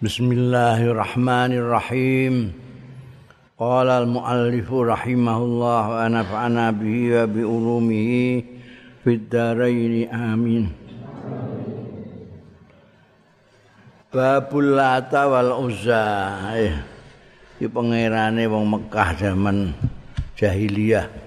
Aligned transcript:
Bismillahirrahmanirrahim. 0.00 2.56
Qala 3.60 4.00
al-muallif 4.00 4.72
rahimahullah 4.72 5.82
wa 5.92 6.08
nafa'ana 6.08 6.72
bihi 6.72 7.20
wa 7.20 7.28
bi 7.28 7.44
ulumihi 7.44 8.40
fid 9.04 9.28
dharain 9.28 10.08
amin. 10.08 10.72
Babul 14.08 14.72
Lata 14.72 15.28
wal 15.28 15.68
Uzza. 15.68 16.48
Eh, 16.56 16.80
iki 17.60 17.68
pangerane 17.68 18.48
wong 18.48 18.72
Mekah 18.72 19.20
zaman 19.20 19.76
jahiliyah. 20.32 21.19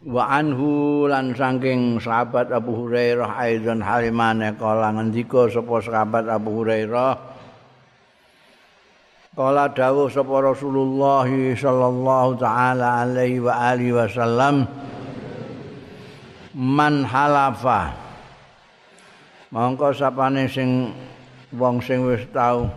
Wa 0.00 0.32
anhu 0.32 1.04
lan 1.04 1.36
saking 1.36 2.00
sahabat 2.00 2.48
Abu 2.48 2.72
Hurairah 2.72 3.36
aidon 3.36 3.84
halimane 3.84 4.56
kala 4.56 4.96
ngendika 4.96 5.52
sapa 5.52 5.76
sahabat 5.84 6.24
Abu 6.24 6.64
Hurairah. 6.64 7.12
Kala 9.36 9.70
dawuh 9.70 10.08
sapa 10.08 10.36
Rasulullah 10.40 11.28
sallallahu 11.28 12.40
taala 12.40 13.04
alaihi 13.04 13.44
wa 13.44 13.52
alihi 13.52 13.92
wasallam 13.92 14.64
man 16.56 17.04
halafa. 17.04 17.92
Mongko 19.52 19.92
sapane 19.92 20.48
sing 20.48 20.94
wong 21.52 21.82
sing 21.84 22.08
wis 22.08 22.24
tau 22.32 22.72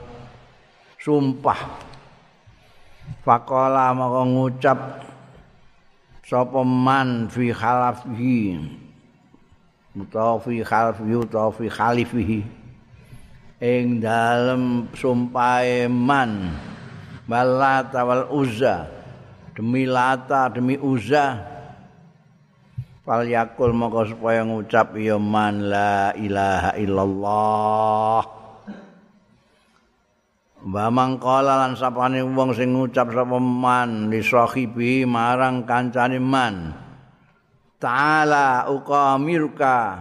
sumpah. 1.00 1.88
Faqala 3.24 3.96
mongko 3.96 4.22
ngucap 4.28 4.80
sapa 6.24 6.64
man 6.64 7.28
fi 7.30 7.52
khalafihi? 7.54 8.60
Utawa 9.94 10.42
fi 10.42 10.64
khalafihi 10.64 11.16
utawa 11.20 11.54
fi 11.54 11.70
khalifihi. 11.70 12.40
Ing 13.64 14.02
dalem 14.02 14.90
sumpahe 14.98 15.88
man. 15.88 16.52
Balata 17.30 18.04
wal 18.04 18.28
uzza. 18.34 18.90
Demi 19.56 19.86
lata 19.86 20.50
demi 20.50 20.76
uzza. 20.82 21.40
Fal 23.04 23.28
yakul 23.28 23.76
moko 23.76 24.08
supaya 24.08 24.48
ngucap 24.48 24.96
ya 24.96 25.20
man 25.20 25.68
la 25.68 26.16
ilaha 26.16 26.72
illallah 26.80 28.43
Wa 30.64 30.88
mangkala 30.88 31.60
lan 31.60 31.76
sapane 31.76 32.24
wong 32.24 32.56
sing 32.56 32.72
ngucap 32.72 33.12
sapa 33.12 33.36
man 33.36 34.08
li 34.08 34.24
sahibi 34.24 35.04
marang 35.04 35.68
kancane 35.68 36.24
man. 36.24 36.72
Ta'ala 37.84 38.72
uqamirka. 38.72 40.00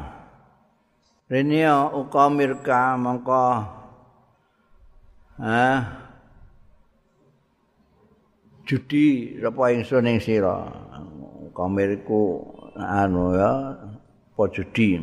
Rene 1.27 1.67
uqamirka 1.99 2.95
mongko 2.95 3.47
ah 5.43 5.79
judi 8.63 9.35
sapa 9.43 9.75
ingsun 9.75 10.07
ing 10.15 10.23
sira. 10.23 10.63
Uqamirku 11.51 12.23
anu 12.79 13.35
ya 13.35 13.83
apa 14.31 14.43
judi. 14.55 14.95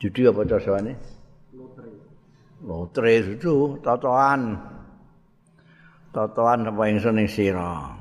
Judi 0.00 0.24
apa 0.24 0.40
cawane? 0.48 0.96
Lotre 1.52 2.09
itu 2.60 3.80
totoan. 3.80 4.40
Totoan 6.10 6.66
apa 6.66 6.82
ingsun 6.90 7.22
ing 7.22 7.28
sira. 7.30 7.96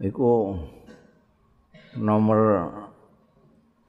Iku 0.00 0.56
nomor 2.00 2.40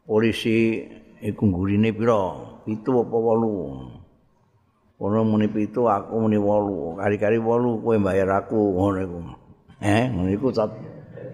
polisi 0.03 0.83
iku 1.23 1.43
gurine 1.51 1.95
pira? 1.95 2.55
Pitu 2.67 2.91
apa 2.99 3.15
wolu? 3.15 3.55
Ono 4.97 5.19
muni 5.23 5.47
pitu, 5.47 5.87
aku 5.87 6.19
muni 6.19 6.35
wolu. 6.35 6.97
Kari-kari 6.99 7.39
wolu 7.39 7.79
kowe 7.79 7.95
bayar 8.01 8.43
aku 8.43 8.59
ngono 8.75 8.99
iku. 8.99 9.19
Eh, 9.79 10.09
ngono 10.09 10.29
iku 10.33 10.47
tot. 10.51 10.71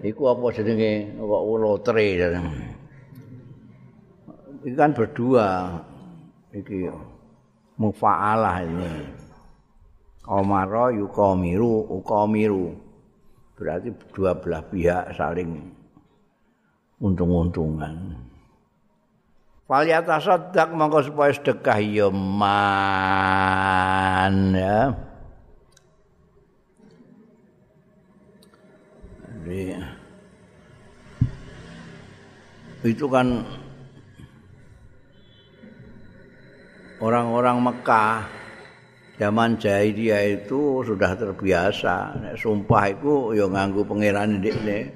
Iku 0.04 0.22
apa 0.30 0.52
jenenge 0.52 1.16
kok 1.16 1.42
lotre. 1.58 2.06
Iki 4.62 4.76
kan 4.76 4.92
berdua. 4.92 5.80
Iki 6.52 6.92
mufa'alah 7.78 8.62
ini. 8.64 8.94
Omaro 10.24 10.88
yukomiru 10.94 11.84
ukomiru. 12.00 12.72
Berarti 13.54 13.92
dua 14.10 14.34
belah 14.34 14.64
pihak 14.66 15.14
saling 15.14 15.62
untung-untungan. 16.98 18.16
Faliyata 19.64 20.20
sodak 20.20 20.76
mongko 20.76 21.08
supaya 21.08 21.32
sedekah 21.32 21.80
ya 21.80 22.12
man 22.12 22.52
ya. 24.52 24.92
Jadi, 29.44 29.76
itu 32.84 33.04
kan 33.08 33.44
orang-orang 37.02 37.58
Mekah 37.62 38.18
zaman 39.18 39.58
jahiliyah 39.58 40.42
itu 40.42 40.82
sudah 40.82 41.14
terbiasa 41.14 42.18
nek 42.18 42.34
sumpah 42.38 42.84
itu 42.90 43.34
ya 43.38 43.46
nganggo 43.46 43.86
pangeran 43.86 44.42
ndekne 44.42 44.90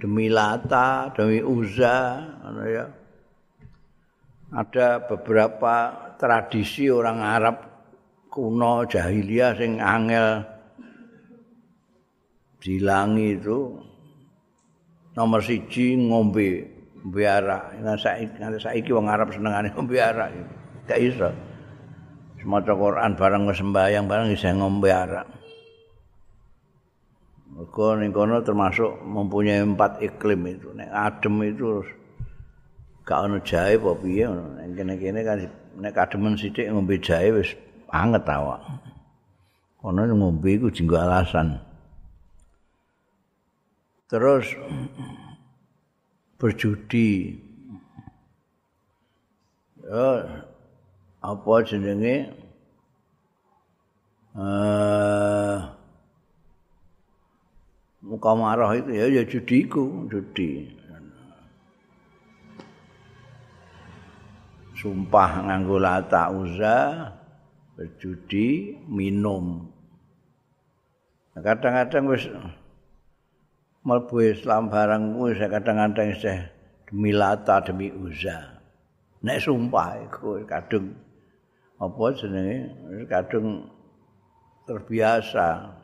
demi 0.00 0.30
Lata, 0.32 1.12
demi 1.12 1.42
Uzza 1.44 2.24
ya. 2.64 2.86
Ada 4.48 5.04
beberapa 5.04 5.92
tradisi 6.16 6.88
orang 6.88 7.20
Arab 7.20 7.56
kuno 8.32 8.88
jahiliyah 8.88 9.52
sing 9.60 9.76
angel 9.76 10.40
dilangi 12.56 13.36
itu 13.36 13.76
nomor 15.12 15.44
siji 15.44 16.00
ngombe 16.00 16.64
arak. 17.12 17.76
Nah, 17.84 17.98
saiki 18.56 18.88
wong 18.88 19.12
Arab 19.12 19.36
senengane 19.36 19.68
ngombe 19.76 20.00
arak. 20.00 20.32
Gak 20.88 21.00
iso. 21.04 21.28
Semaca 22.40 22.72
Quran 22.72 23.12
bareng 23.12 23.44
sembahyang 23.52 24.08
bareng 24.08 24.32
bisa 24.32 24.48
ngombe 24.56 24.88
arak. 24.88 25.28
Mergo 27.52 27.98
ning 27.98 28.14
kono 28.14 28.40
termasuk 28.40 29.04
mempunyai 29.04 29.60
empat 29.60 30.00
iklim 30.00 30.48
itu. 30.48 30.72
Nek 30.72 30.88
adem 30.88 31.44
itu 31.44 31.84
gak 33.04 33.28
ono 33.28 33.36
jahe 33.44 33.76
apa 33.76 33.90
piye 34.00 34.24
ngono. 34.24 34.64
Nek 34.64 34.68
kene-kene 34.72 35.20
kan 35.26 35.38
nek 35.76 35.92
kademen 35.92 36.40
sithik 36.40 36.72
ngombe 36.72 36.96
jahe 37.04 37.36
wis 37.36 37.52
anget 37.92 38.24
awak. 38.24 38.64
Kono 39.82 40.08
ngombe 40.08 40.48
iku 40.56 40.72
jinggo 40.72 40.96
alasan. 40.96 41.60
Terus 44.08 44.56
berjudi. 46.40 47.36
Ya, 49.84 50.04
apa 51.28 51.52
jenenge? 51.60 52.16
Eh 54.38 55.56
muka 58.08 58.32
marah 58.32 58.72
itu 58.72 58.90
ya 58.96 59.06
ya 59.12 59.22
judiku 59.28 60.08
judi. 60.08 60.72
Sumpah 64.78 65.50
nganggo 65.50 65.76
lata 65.76 66.30
uza 66.32 66.76
berjudi 67.76 68.78
minum. 68.88 69.68
Kadang-kadang 71.38 72.10
wis 72.10 72.24
mlebu 73.84 74.16
Islam 74.22 74.70
barang 74.70 75.02
wis 75.18 75.38
kadang-kadang 75.38 76.14
isih 76.14 76.38
demi 76.86 77.10
lata 77.14 77.62
demi 77.62 77.90
uza 77.90 78.58
nek 79.22 79.42
sumpah 79.42 79.98
iku 80.06 80.46
kadung 80.46 80.94
apa 81.78 82.04
jenenge? 82.18 82.74
Kadung 83.06 83.70
terbiasa. 84.66 85.78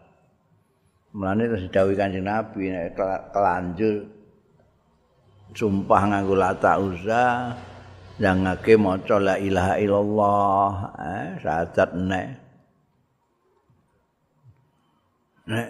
Mulane 1.14 1.46
terus 1.46 1.70
didhawuhi 1.70 1.94
Kanjeng 1.94 2.26
Nabi 2.26 2.74
nek 2.74 2.98
kelanjur 3.30 4.02
sumpah 5.54 6.02
nganggo 6.10 6.34
lata 6.34 6.74
uza 6.82 7.54
jangake 8.18 8.74
maca 8.74 9.22
la 9.22 9.38
ilaha 9.38 9.74
illallah 9.78 10.74
eh 10.98 11.28
syahadat 11.38 11.90
nek. 11.94 12.28
Nek 15.46 15.68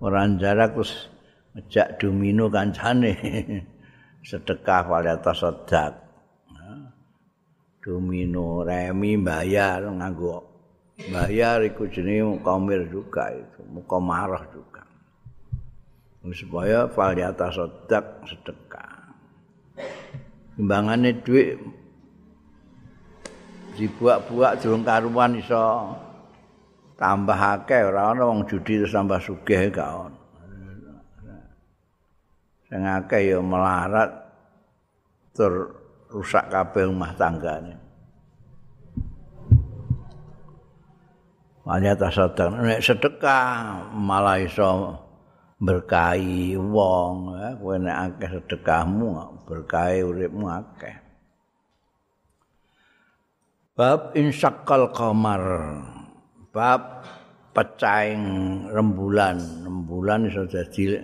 ora 0.00 0.24
jarak 0.40 0.72
terus 0.72 1.12
ngejak 1.52 2.00
domino 2.00 2.48
kancane. 2.48 3.12
Sedekah 4.20 4.84
pada 4.84 5.16
tasaddaq 5.16 6.09
domino 7.80 8.62
remi 8.62 9.16
bayar 9.16 9.84
nganggo. 9.88 10.46
Bayar 11.00 11.64
iku 11.64 11.88
jenenge 11.88 12.44
komir 12.44 12.84
juga 12.92 13.32
itu 13.32 13.64
muka 13.72 13.96
marah 13.96 14.44
juga 14.52 14.84
supaya 16.28 16.84
fal 16.92 17.16
di 17.16 17.24
sedekah. 18.28 18.92
Timbangannya 20.60 21.24
duit 21.24 21.56
dibuak-buak 23.80 24.60
durung 24.60 24.84
karuan 24.84 25.40
iso 25.40 25.96
tambah 27.00 27.40
akeh. 27.40 27.88
Ora 27.88 28.12
ana 28.12 28.28
wong 28.28 28.44
judi 28.44 28.84
terus 28.84 28.92
tambah 28.92 29.16
sugih 29.24 29.72
gak 29.72 29.88
ono. 29.88 30.20
Sing 32.68 32.84
akeh 32.84 33.32
ya 33.32 33.40
melarat 33.40 34.12
tur 35.32 35.79
rusak 36.10 36.50
kabeh 36.50 36.90
rumah 36.90 37.14
tanggane. 37.14 37.78
Hanya 41.70 41.94
tasadar, 41.94 42.50
nek 42.50 42.82
sedekah 42.82 43.46
malah 43.94 44.42
iso 44.42 44.98
berkahi 45.62 46.58
wong, 46.58 47.36
ya. 47.38 47.48
kowe 47.62 47.76
nek 47.78 47.96
akeh 48.10 48.28
sedekahmu 48.42 49.06
berkahi 49.46 50.02
uripmu 50.02 50.50
akeh. 50.50 50.96
Bab 53.78 54.18
insyaqal 54.18 54.90
qamar. 54.90 55.44
Bab 56.50 57.06
pecahing 57.54 58.66
rembulan. 58.66 59.38
Rembulan 59.62 60.26
iso 60.26 60.50
dadi 60.50 60.98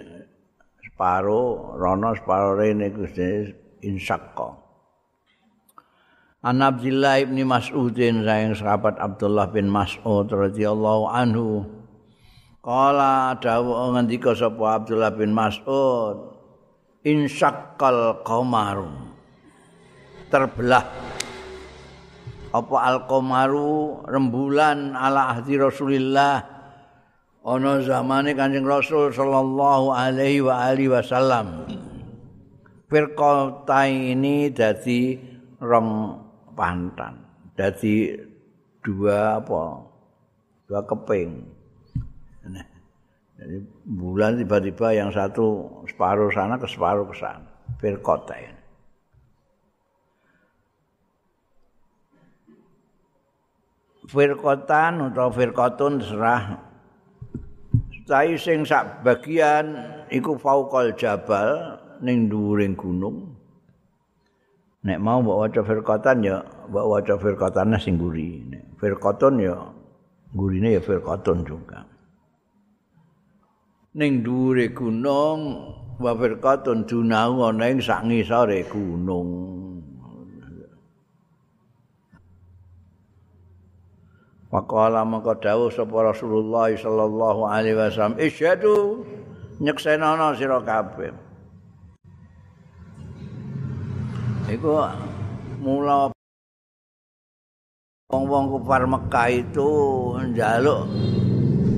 separo 0.82 1.72
rono 1.78 2.10
separo 2.18 2.58
rene 2.58 2.90
Gusti 2.90 3.48
insyaqa. 3.86 4.65
An 6.46 6.62
Abdullah 6.62 7.26
bin 7.26 7.42
Mas'udin 7.42 8.22
sayang 8.22 8.54
sahabat 8.54 9.02
Abdullah 9.02 9.50
bin 9.50 9.66
Mas'ud 9.66 10.30
radhiyallahu 10.30 11.10
anhu. 11.10 11.66
Kala 12.62 13.34
dawu 13.42 13.74
ngendika 13.98 14.30
sapa 14.30 14.78
Abdullah 14.78 15.10
bin 15.10 15.34
Mas'ud, 15.34 16.38
"Insyaqal 17.02 18.22
qamaru." 18.22 18.94
Terbelah 20.30 20.86
apa 22.54 22.76
al-qamaru 22.94 24.06
rembulan 24.06 24.94
ala 24.94 25.34
ahdi 25.34 25.58
Rasulillah 25.58 26.46
ana 27.42 27.82
zamane 27.82 28.38
Kanjeng 28.38 28.62
Rasul 28.62 29.10
sallallahu 29.10 29.90
alaihi 29.90 30.46
wa 30.46 30.62
alihi 30.62 30.94
wasallam. 30.94 31.66
Firqata 32.86 33.90
ini 33.90 34.54
dadi 34.54 35.18
rong 35.58 36.22
pantan. 36.56 37.20
Jadi 37.54 38.16
dua 38.80 39.38
apa? 39.38 39.84
Dua 40.66 40.80
keping. 40.82 41.30
Nah, 42.48 42.66
jadi 43.36 43.56
bulan 43.84 44.40
tiba-tiba 44.40 44.96
yang 44.96 45.12
satu 45.12 45.68
separuh 45.86 46.32
sana 46.32 46.56
ke 46.56 46.66
separuh 46.66 47.06
ke 47.06 47.14
sana. 47.20 47.46
Firkota 47.78 48.34
ini. 48.34 48.64
Firkotan 54.06 55.10
atau 55.10 55.34
firkotun 55.34 55.98
serah 55.98 56.62
Tapi 58.06 58.38
sing 58.38 58.62
sak 58.62 59.02
bagian 59.02 59.74
iku 60.14 60.38
faukol 60.38 60.94
jabal 60.94 61.74
ning 61.98 62.30
dhuwuring 62.30 62.78
gunung 62.78 63.35
nek 64.86 65.02
mau 65.02 65.18
mbok 65.18 65.38
waca 65.42 65.60
firqatan 65.66 66.22
ya 66.22 66.46
mbok 66.70 66.86
waca 66.86 67.14
firqatan 67.18 67.74
sing 67.82 67.98
guri. 67.98 68.46
Nek 68.46 68.78
firqatun 68.78 69.34
ya 69.42 69.54
gurine 70.30 70.78
ya 70.78 70.82
firqatun 70.82 71.42
juga. 71.42 71.82
Ning 73.98 74.22
dhuwure 74.22 74.70
gunung 74.70 75.40
wa 75.98 76.12
firqatun 76.14 76.86
dunau 76.86 77.50
ana 77.50 77.66
ing 77.66 77.82
sak 77.82 78.06
ngisore 78.06 78.62
gunung. 78.70 79.30
Waqala 84.46 85.02
maka 85.02 85.34
dawuh 85.34 85.68
sapa 85.74 86.14
Rasulullah 86.14 86.70
sallallahu 86.70 87.50
alaihi 87.50 87.74
wasallam 87.74 88.16
isyadu 88.22 89.02
nyeksenono 89.58 90.38
sira 90.38 90.62
kabeh 90.62 91.25
Iku 94.56 94.72
mula 95.60 96.08
wong-wong 98.08 98.56
kufar 98.56 98.88
Mekah 98.88 99.28
itu 99.28 99.68
njaluk 100.32 100.88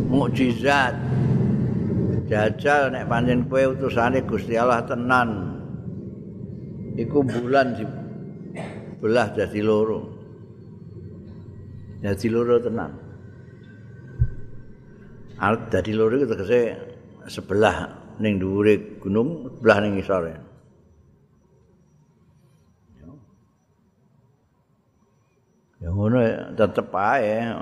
mukjizat. 0.06 0.94
Jajal 2.30 2.94
nek 2.94 3.10
pancen 3.10 3.50
kowe 3.50 3.74
utusane 3.74 4.22
Gusti 4.22 4.54
Allah 4.54 4.86
tenan. 4.86 5.58
Iku 6.94 7.26
bulan 7.26 7.74
di 7.74 7.82
belah 9.02 9.34
jadi 9.34 9.58
loro. 9.58 10.14
Jadi 11.98 12.26
loro 12.30 12.62
tenan. 12.62 12.94
Alat 15.42 15.66
jadi 15.66 15.98
loro 15.98 16.14
itu 16.14 16.30
tegese 16.30 16.78
sebelah 17.26 17.90
ning 18.22 18.38
dhuwure 18.38 19.02
gunung, 19.02 19.50
sebelah 19.58 19.78
ning 19.82 19.98
ngisore. 19.98 20.47
Ya 25.78 25.94
ngono 25.94 26.18
tetep 26.58 26.90
ae 26.90 27.54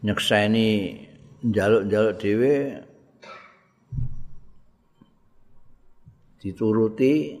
nyekseni 0.00 0.68
njaluk-njaluk 1.44 2.16
dhewe 2.16 2.54
dituruti 6.40 7.36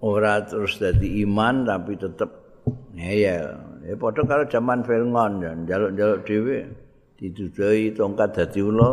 ora 0.00 0.40
terus 0.48 0.80
dadi 0.80 1.20
iman 1.28 1.68
tapi 1.68 2.00
tetep 2.00 2.30
ngeyel. 2.96 3.46
Ya 3.84 3.94
padha 4.00 4.24
karo 4.24 4.48
zaman 4.48 4.80
Fir'aun 4.80 5.44
ya 5.44 5.52
njaluk-njaluk 5.60 6.20
dhewe 6.24 6.58
didudoi 7.20 7.92
tongkat 7.92 8.32
dadi 8.32 8.60
ula 8.64 8.90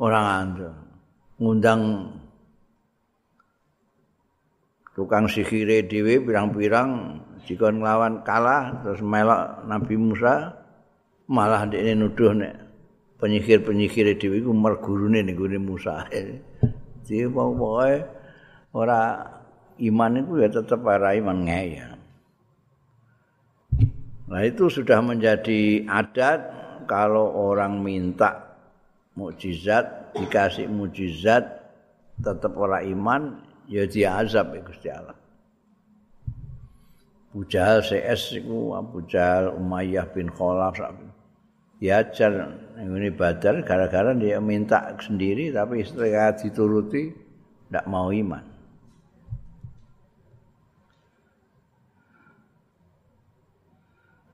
ora 0.00 0.18
ngandel. 0.24 0.72
Ngundang 1.36 1.80
tukang 4.96 5.28
sihire 5.28 5.84
dhewe 5.84 6.24
pirang-pirang 6.24 7.20
jika 7.46 7.70
nglawan 7.70 8.26
kalah 8.26 8.82
terus 8.82 8.98
melok 9.00 9.62
Nabi 9.70 9.94
Musa 9.94 10.52
malah 11.30 11.62
ndekne 11.66 11.94
nuduh 11.94 12.34
nek 12.34 12.54
penyihir-penyihir 13.22 14.18
dhewe 14.18 14.42
iku 14.42 14.52
mergurune 14.52 15.22
ning 15.24 15.38
gone 15.38 15.58
Musa. 15.62 16.04
Jadi 17.06 17.26
pokoke 17.30 18.02
ora 18.74 19.00
iman 19.78 20.12
itu 20.18 20.32
ya 20.42 20.48
tetap 20.50 20.82
ora 20.82 21.14
iman 21.14 21.38
ngeyel. 21.46 21.92
Nah 24.26 24.42
itu 24.42 24.66
sudah 24.66 24.98
menjadi 25.06 25.86
adat 25.86 26.40
kalau 26.90 27.30
orang 27.30 27.78
minta 27.78 28.58
mukjizat 29.14 30.18
dikasih 30.18 30.66
mukjizat 30.66 31.46
tetap 32.18 32.52
ora 32.58 32.82
iman 32.82 33.38
ya 33.70 33.86
diazab 33.86 34.50
ya 34.50 34.60
Gusti 34.66 34.88
Allah. 34.90 35.25
Abu 37.36 37.44
Jahal 37.52 37.84
CS 37.84 38.40
iku 38.40 38.80
Abu 38.80 39.04
Jahal 39.04 39.52
Umayyah 39.60 40.08
bin 40.08 40.32
Khalaf 40.32 40.80
diajar 41.76 42.32
ini 42.80 43.12
badar 43.12 43.60
gara-gara 43.60 44.16
dia 44.16 44.40
minta 44.40 44.96
sendiri 44.96 45.52
tapi 45.52 45.84
setelah 45.84 46.32
dituruti 46.32 47.12
tidak 47.68 47.84
mau 47.92 48.08
iman. 48.08 48.40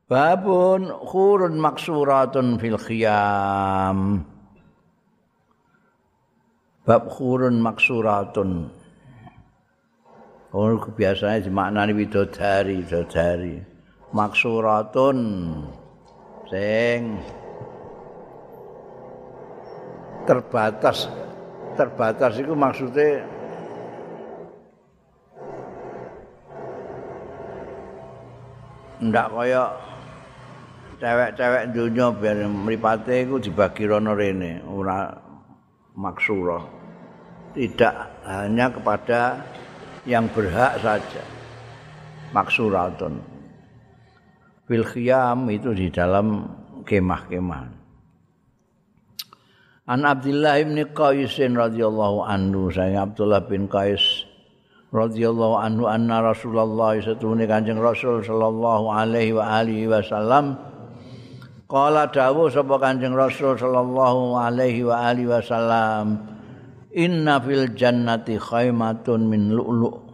Babun 0.07 0.87
khurun 1.03 1.59
maksuratun 1.59 2.63
fil 2.63 2.79
khiyam. 2.79 4.23
Bab 6.87 7.11
khurun 7.11 7.59
maksuratun 7.59 8.71
Oh 10.53 10.77
biasanya 10.77 11.49
dimaknani 11.49 11.97
widodari, 11.97 12.85
widodari. 12.85 13.65
Maksuratun. 14.13 15.19
Sing 16.53 17.17
terbatas. 20.29 21.09
Terbatas 21.73 22.37
itu 22.37 22.53
maksudnya 22.53 23.25
ndak 29.03 29.33
kaya 29.33 29.73
cewek-cewek 31.01 31.65
dunia 31.75 32.13
biar 32.15 32.45
meripate 32.47 33.25
itu 33.25 33.41
dibagi 33.41 33.89
rono 33.89 34.13
rene 34.13 34.61
ora 34.69 35.17
maksura. 35.97 36.61
Tidak 37.57 37.95
hanya 38.29 38.69
kepada 38.69 39.41
yang 40.09 40.27
berhak 40.31 40.79
saja. 40.83 41.23
Maksuratun 42.33 43.33
fil 44.73 44.89
itu 45.53 45.71
di 45.77 45.93
dalam 45.93 46.49
kemah-kemah. 46.89 47.65
An 49.93 50.01
Abdullah 50.09 50.57
bin 50.65 50.81
Qais 50.97 51.37
radhiyallahu 51.37 52.25
anhu 52.25 52.73
saya 52.73 53.05
Abdullah 53.05 53.45
bin 53.45 53.69
Qais 53.69 54.25
radhiyallahu 54.95 55.61
anhu 55.61 55.85
anna 55.91 56.25
Rasulullah 56.25 56.97
satune 57.03 57.45
Kanjeng 57.45 57.77
Rasul 57.77 58.25
sallallahu 58.25 58.89
alaihi 58.89 59.37
wa 59.37 59.61
alihi 59.61 59.93
wasallam. 59.93 60.57
Qala 61.69 62.09
dawuh 62.09 62.49
sapa 62.49 62.81
Kanjeng 62.81 63.13
Rasul 63.13 63.61
sallallahu 63.61 64.41
alaihi 64.41 64.89
wa 64.89 65.05
alihi 65.05 65.29
wasallam 65.29 66.32
inna 66.93 67.41
fil 67.41 67.73
jannati 67.73 68.37
khaimatun 68.37 69.25
min 69.29 69.57
lu'lu' 69.57 70.13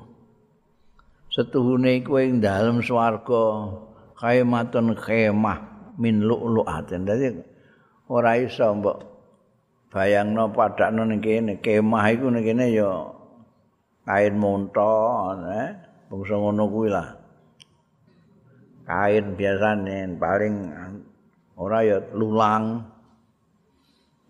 setuhune 1.38 2.02
kowe 2.06 2.22
ing 2.22 2.38
dalem 2.42 2.82
swarga 2.82 3.74
khaimatun 4.18 4.94
khemah 4.98 5.58
min 5.98 6.22
lu'lu'atin. 6.22 7.06
Dadi 7.06 7.34
ora 8.10 8.38
iso 8.38 8.74
mbok 8.74 8.98
bayangno 9.90 10.50
padakno 10.54 11.02
ning 11.06 11.22
kene. 11.22 11.58
Kemah 11.58 12.04
iku 12.14 12.30
ning 12.30 12.46
kene 12.46 12.70
ya 12.74 12.90
kain 14.06 14.34
monto 14.38 15.34
eh 15.50 15.74
bangsa 16.08 16.34
ngono 16.38 16.64
kuwi 16.70 16.88
lah. 16.90 17.08
Kain 18.88 19.36
biasane 19.36 20.16
paling 20.16 20.54
ora 21.58 21.78
ya 21.82 21.98
lulang. 22.14 22.82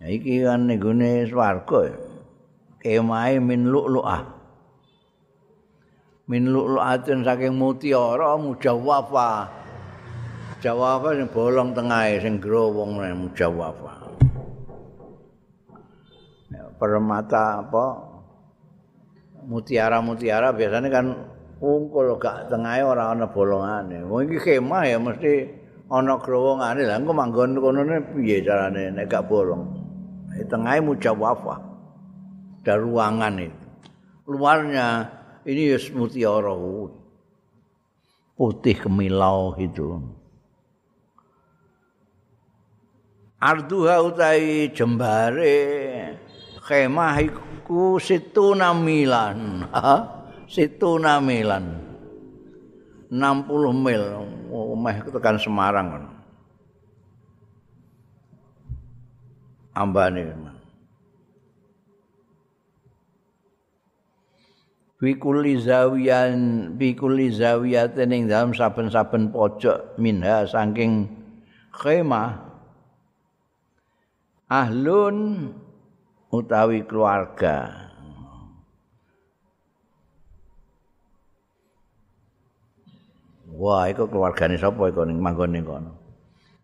Ya 0.01 0.07
iki 0.13 0.45
kan 0.45 0.69
ning 0.69 0.81
gone 0.81 1.25
swarga 1.29 2.08
kemahe 2.83 3.39
min 3.43 3.71
lu'lu'ah 3.71 4.23
min 6.29 6.43
lu'lu'atin 6.49 7.25
saking 7.25 7.57
mutiara 7.57 8.37
mujawwafa 8.39 9.51
jawafa 10.59 11.09
sing 11.15 11.29
bolong 11.31 11.75
tengahe 11.75 12.19
sing 12.23 12.43
growong 12.43 12.99
mujawwafa 12.99 14.09
permata 16.79 17.67
apa 17.67 17.87
mutiara-mutiara 19.51 20.55
biasanya 20.55 20.89
kan 20.89 21.07
ungkul 21.59 22.15
gak 22.23 22.47
tengahnya 22.49 22.87
orang 22.87 23.09
ana 23.19 23.27
bolongane. 23.27 24.07
Wong 24.07 24.31
iki 24.31 24.39
kemah 24.39 24.83
ya 24.87 24.97
mesti 25.03 25.51
ana 25.91 26.15
growongane. 26.23 26.87
Lah 26.87 26.97
engko 27.03 27.13
manggon 27.13 27.59
kono 27.59 27.83
piye 28.15 28.47
carane 28.47 28.95
nek 28.95 29.11
gak 29.11 29.27
bolong. 29.27 29.67
Tengahnya 30.47 30.87
mujawafa. 30.87 31.68
Ada 32.63 32.75
ruangan 32.85 33.35
itu. 33.41 33.67
Luarnya 34.29 35.09
ini 35.49 35.73
ya 35.73 35.79
mutiara 35.97 36.53
putih 38.37 38.77
kemilau 38.77 39.57
itu. 39.57 40.05
Arduha 43.41 44.03
utai 44.03 44.69
jembare 44.75 45.57
kemah 46.67 47.17
iku 47.23 47.49
iku 47.69 48.01
situna 48.01 48.73
milan 48.73 49.69
situna 50.49 51.21
milan 51.21 51.85
60 53.13 53.53
mil 53.77 54.05
omah 54.49 55.05
tekan 55.05 55.37
Semarang. 55.37 55.87
Kan 55.93 56.05
ambane 59.77 60.33
Bikuli 64.99 65.63
zawiyan 65.63 66.75
bikuli 66.75 67.31
zawiyatin 67.31 68.11
ing 68.11 68.23
dalam 68.27 68.51
saben-saben 68.51 69.31
pojok 69.31 69.95
minha 69.95 70.43
saking 70.43 71.07
khemah 71.71 72.35
ahlun 74.51 75.55
utawi 76.35 76.83
keluarga. 76.83 77.87
Wah, 83.55 83.87
iku 83.91 84.11
keluargane 84.11 84.59
sapa 84.59 84.91
iku 84.91 85.07
ning 85.07 85.23
manggon 85.23 85.55
ning 85.55 85.63
kono. 85.63 85.95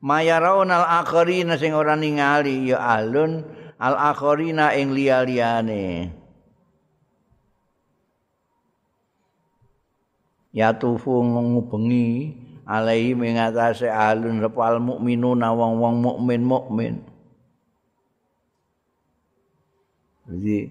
Mayaraun 0.03 0.75
al 0.75 1.07
akharina 1.07 1.55
sing 1.55 1.71
ora 1.71 1.95
ningali 1.95 2.71
ya 2.71 2.99
alun 2.99 3.47
al 3.79 3.95
akharina 3.95 4.75
ing 4.75 4.91
liya-liyane. 4.91 6.11
Ya 10.54 10.70
tufu 10.70 11.11
ngubengi 11.18 12.30
alaihi 12.62 13.18
mengatasi 13.18 13.90
alun 13.90 14.38
repal 14.38 14.78
mukminuna 14.78 15.50
wong-wong 15.50 15.99
mukmin 15.99 16.46
mukmin. 16.46 16.94
Jadi 20.30 20.70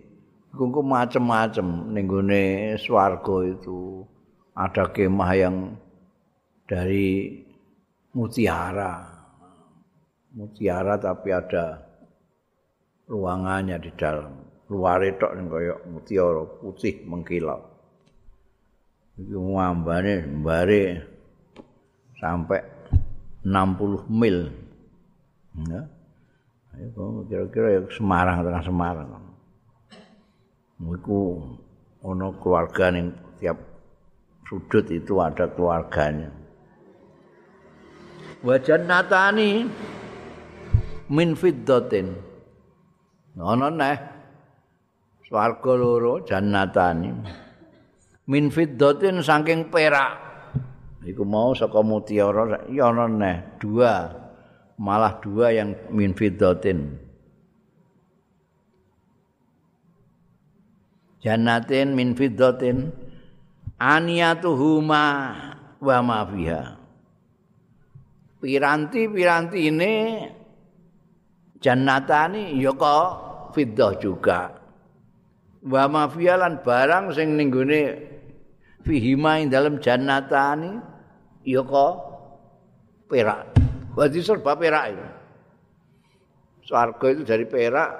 kuku 0.55 0.81
macam-macam 0.81 1.67
ning 1.91 2.07
gone 2.07 2.73
swarga 2.79 3.35
itu 3.43 4.07
ada 4.55 4.87
kemah 4.87 5.31
yang 5.35 5.75
dari 6.63 7.43
mutiara. 8.15 9.03
Mutiara 10.31 10.95
tapi 10.95 11.29
ada 11.29 11.83
ruangannya 13.11 13.77
di 13.83 13.91
dalam. 13.99 14.47
Luar 14.71 15.03
itu 15.03 15.27
kayak 15.27 15.85
mutiara 15.91 16.47
putih 16.63 17.03
mengkilau. 17.05 17.72
Iki 19.13 19.37
ngambane 19.37 20.25
mbare 20.41 20.81
sampai 22.17 22.65
60 23.45 24.09
mil. 24.09 24.49
Ya. 25.69 25.85
Ayo 26.73 27.21
kira-kira 27.29 27.77
ya 27.77 27.81
Semarang 27.93 28.41
tengah 28.41 28.65
Semarang. 28.65 29.09
iku 30.83 31.39
ana 32.03 32.27
keluarga 32.41 32.91
ning 32.91 33.13
tiap 33.37 33.55
sudut 34.49 34.89
itu 34.89 35.21
ada 35.21 35.45
keluarganya. 35.53 36.33
Wa 38.41 38.57
jannatani 38.57 39.69
min 41.13 41.37
fiddatin. 41.37 42.17
Ana 43.37 43.69
neh 43.69 43.97
swarga 45.29 45.71
loro 45.77 46.25
jannatani 46.25 47.42
min 48.29 48.51
fiddatin 48.51 49.23
saking 49.23 49.71
perak. 49.73 50.19
Iku 51.03 51.27
mau 51.27 51.51
saka 51.51 51.83
mutiara 51.83 52.63
ya 52.71 52.91
ana 52.91 53.59
dua 53.59 54.11
malah 54.79 55.19
dua 55.19 55.51
yang 55.51 55.75
min 55.91 56.15
fiddatin. 56.15 57.03
jannatin 61.23 61.95
min 61.95 62.11
fiddatin 62.13 62.91
aniyatuhuma 63.79 65.05
wa 65.79 65.97
ma 66.03 66.19
fiha 66.27 66.75
piranti-piranti 68.43 69.59
ini 69.71 69.95
jannatani 71.63 72.59
ya 72.59 72.75
kok 72.75 73.07
fiddah 73.55 73.95
juga 74.03 74.51
wa 75.63 75.83
ma 75.87 76.11
lan 76.11 76.59
barang 76.59 77.15
sing 77.15 77.39
ning 77.39 77.47
fihima 78.83 79.39
ing 79.39 79.47
dalam 79.47 79.79
jannatani 79.79 80.77
ya 81.47 81.63
kok 81.63 81.93
perak. 83.07 83.55
Berarti 83.95 84.19
serba 84.19 84.53
perak 84.59 84.85
itu. 84.91 85.07
Swarga 86.63 87.07
itu 87.11 87.21
dari 87.27 87.45
perak. 87.47 87.91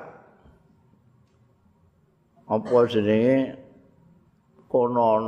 Apa 2.48 2.78
jenenge? 2.92 3.60
Kono 4.68 5.22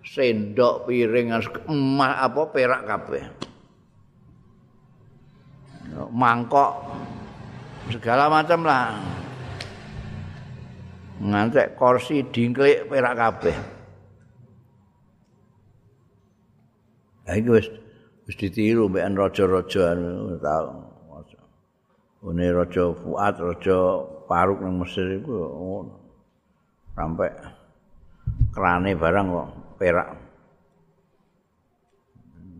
sendok 0.00 0.88
piring 0.88 1.36
emas 1.68 2.14
apa 2.16 2.42
perak 2.48 2.82
kabeh. 2.88 3.24
Mangkok 6.10 6.72
segala 7.92 8.32
macam 8.32 8.64
lah. 8.64 8.96
Ngantek 11.20 11.76
kursi 11.76 12.24
dingklik 12.24 12.88
perak 12.88 13.14
kabeh 13.20 13.74
Iku 17.24 17.56
wis 17.56 17.72
wis 18.28 18.36
ditiru 18.36 18.92
mbek 18.92 19.08
raja-raja 19.16 19.96
tau. 20.44 20.92
Une 22.24 22.48
raja 22.52 22.92
Fuad, 22.96 23.36
raja 23.36 23.76
Paruk 24.24 24.64
nang 24.64 24.80
Mesir 24.80 25.20
iku 25.20 25.32
ngono. 25.32 25.94
Sampai 26.96 27.32
krane 28.52 28.96
barang 28.96 29.26
kok 29.28 29.48
perak. 29.76 30.08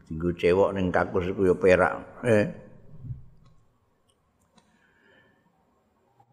Dinggo 0.04 0.36
cewek 0.36 0.70
ning 0.76 0.92
kakus 0.92 1.32
iku 1.32 1.48
ya 1.48 1.54
perak. 1.56 1.94
Eh. 2.28 2.46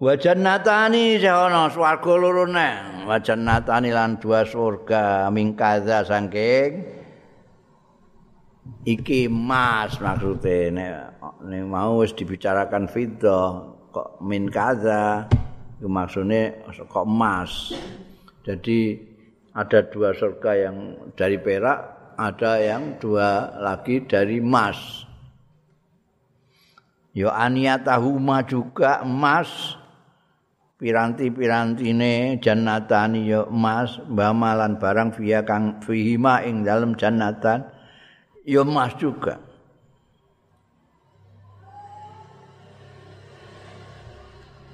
Wajan 0.02 0.44
natani 0.44 1.16
sehono 1.16 1.72
swarga 1.72 2.14
loro 2.20 2.44
neh. 2.52 3.08
Wajan 3.08 3.48
natani 3.48 3.96
lan 3.96 4.20
dua 4.20 4.44
surga 4.44 5.32
mingkaza 5.32 6.04
saking 6.04 7.00
iki 8.88 9.30
mas 9.30 9.98
maksude 10.01 10.74
nek 10.74 11.66
mau 11.70 12.01
wis 12.01 12.13
dibicarakan 12.18 12.90
fiddah 12.90 13.75
kok 13.92 14.24
min 14.24 14.48
kaza 14.50 15.28
iku 15.78 15.90
maksudnya 15.90 16.66
kok 16.70 17.06
emas 17.06 17.75
jadi 18.42 18.98
ada 19.51 19.84
dua 19.86 20.16
surga 20.16 20.51
yang 20.56 20.78
dari 21.13 21.38
perak, 21.38 21.80
ada 22.16 22.58
yang 22.58 22.98
dua 22.98 23.60
lagi 23.60 24.01
dari 24.08 24.40
emas. 24.40 25.06
Yo 27.12 27.28
aniyatahuma 27.28 28.48
juga 28.48 29.04
emas 29.04 29.75
piranti-pirantine 30.80 32.40
jannatan 32.40 33.20
yo 33.28 33.51
emas 33.51 34.00
bamalan 34.08 34.80
barang 34.80 35.20
via 35.20 35.44
kang 35.44 35.84
fihima 35.84 36.48
ing 36.48 36.63
dalam 36.63 36.96
jannatan 36.96 37.68
yo 38.51 38.67
emas 38.67 38.91
juga. 39.00 39.39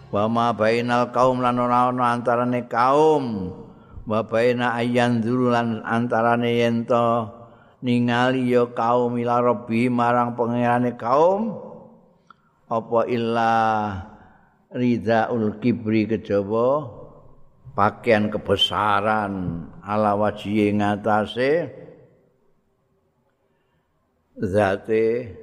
Wa 0.09 0.25
ma 0.25 0.49
bainal 0.57 1.13
kaum 1.13 1.45
lan 1.45 1.61
ora 1.61 1.93
ana 1.93 2.17
antarane 2.17 2.65
kaum. 2.65 3.53
Wa 4.09 4.25
baina 4.25 4.73
ayyan 4.81 5.21
lan 5.21 5.85
antarane 5.85 6.57
yen 6.57 6.89
to 6.89 7.29
ningali 7.85 8.49
ya 8.49 8.65
kaum 8.73 9.13
ila 9.21 9.45
rabbi 9.45 9.93
marang 9.93 10.33
pangerane 10.33 10.97
kaum. 10.97 11.61
Apa 12.65 13.05
illa 13.05 13.53
ridaul 14.73 15.61
kibri 15.61 16.09
kejaba 16.09 16.97
pakaian 17.77 18.27
kebesaran 18.33 19.63
ala 19.85 20.17
wajhi 20.17 20.73
ngatasé 20.75 21.86
zate 24.41 25.33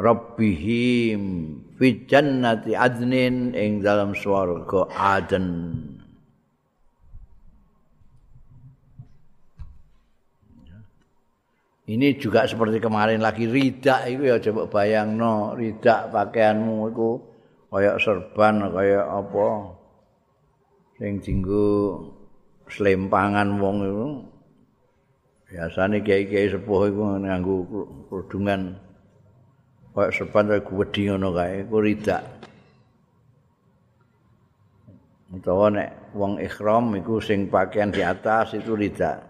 rabbihim 0.00 1.22
fi 1.76 1.86
jannati 2.08 2.72
adnin 2.72 3.52
ing 3.52 3.84
dalam 3.84 4.16
swarga 4.16 4.88
aden. 4.96 5.48
Ini 11.90 12.22
juga 12.22 12.46
seperti 12.46 12.78
kemarin 12.78 13.18
lagi 13.18 13.50
ridak 13.50 14.06
itu 14.06 14.30
ya 14.30 14.38
coba 14.38 14.70
bayang 14.70 15.18
no 15.18 15.58
ridak 15.58 16.14
pakaianmu 16.14 16.86
itu 16.94 17.18
kayak 17.66 17.98
serban 17.98 18.62
kayak 18.70 19.06
apa 19.10 19.74
sing 21.02 21.18
dinggo 21.18 21.98
selempangan 22.70 23.58
wong 23.58 23.76
itu 23.82 24.08
biasanya 25.50 25.98
kiai-kiai 25.98 26.54
sepuh 26.54 26.82
itu 26.86 27.02
nganggu 27.26 27.56
kerudungan 28.06 28.78
serban 30.14 30.46
kayak 30.46 30.64
gwedi 30.70 31.10
ngono 31.10 31.28
kae 31.34 31.66
iku 31.66 31.76
ridak. 31.82 32.22
Utawa 35.30 35.70
nek 35.70 36.14
wong 36.14 36.38
ikhram 36.42 36.94
iku 36.98 37.18
sing 37.18 37.50
pakaian 37.50 37.90
di 37.90 38.02
atas 38.02 38.54
itu 38.54 38.78
ridak 38.78 39.26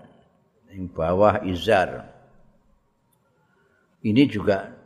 sing 0.68 0.92
bawah 0.92 1.40
izar. 1.48 2.04
Ini 4.00 4.22
juga 4.28 4.76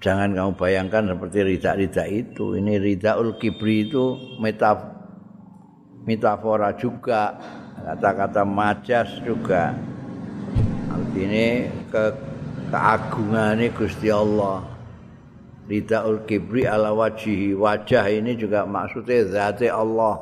jangan 0.00 0.36
kamu 0.36 0.52
bayangkan 0.60 1.16
seperti 1.16 1.38
rida-rida 1.56 2.04
itu. 2.08 2.56
Ini 2.56 2.76
ridaul 2.76 3.36
kibri 3.40 3.88
itu 3.88 4.36
metaf 4.40 4.99
metafora 6.04 6.72
juga, 6.76 7.36
kata-kata 7.84 8.42
majas 8.44 9.20
juga. 9.24 9.76
Artinya 10.90 11.48
ke 11.90 12.04
keagungan 12.70 13.60
Gusti 13.74 14.08
Allah. 14.08 14.62
Ridaul 15.70 16.26
kibri 16.26 16.66
ala 16.66 16.90
wajihi. 16.90 17.54
Wajah 17.54 18.10
ini 18.10 18.34
juga 18.34 18.66
maksudnya 18.66 19.22
zati 19.30 19.70
Allah. 19.70 20.18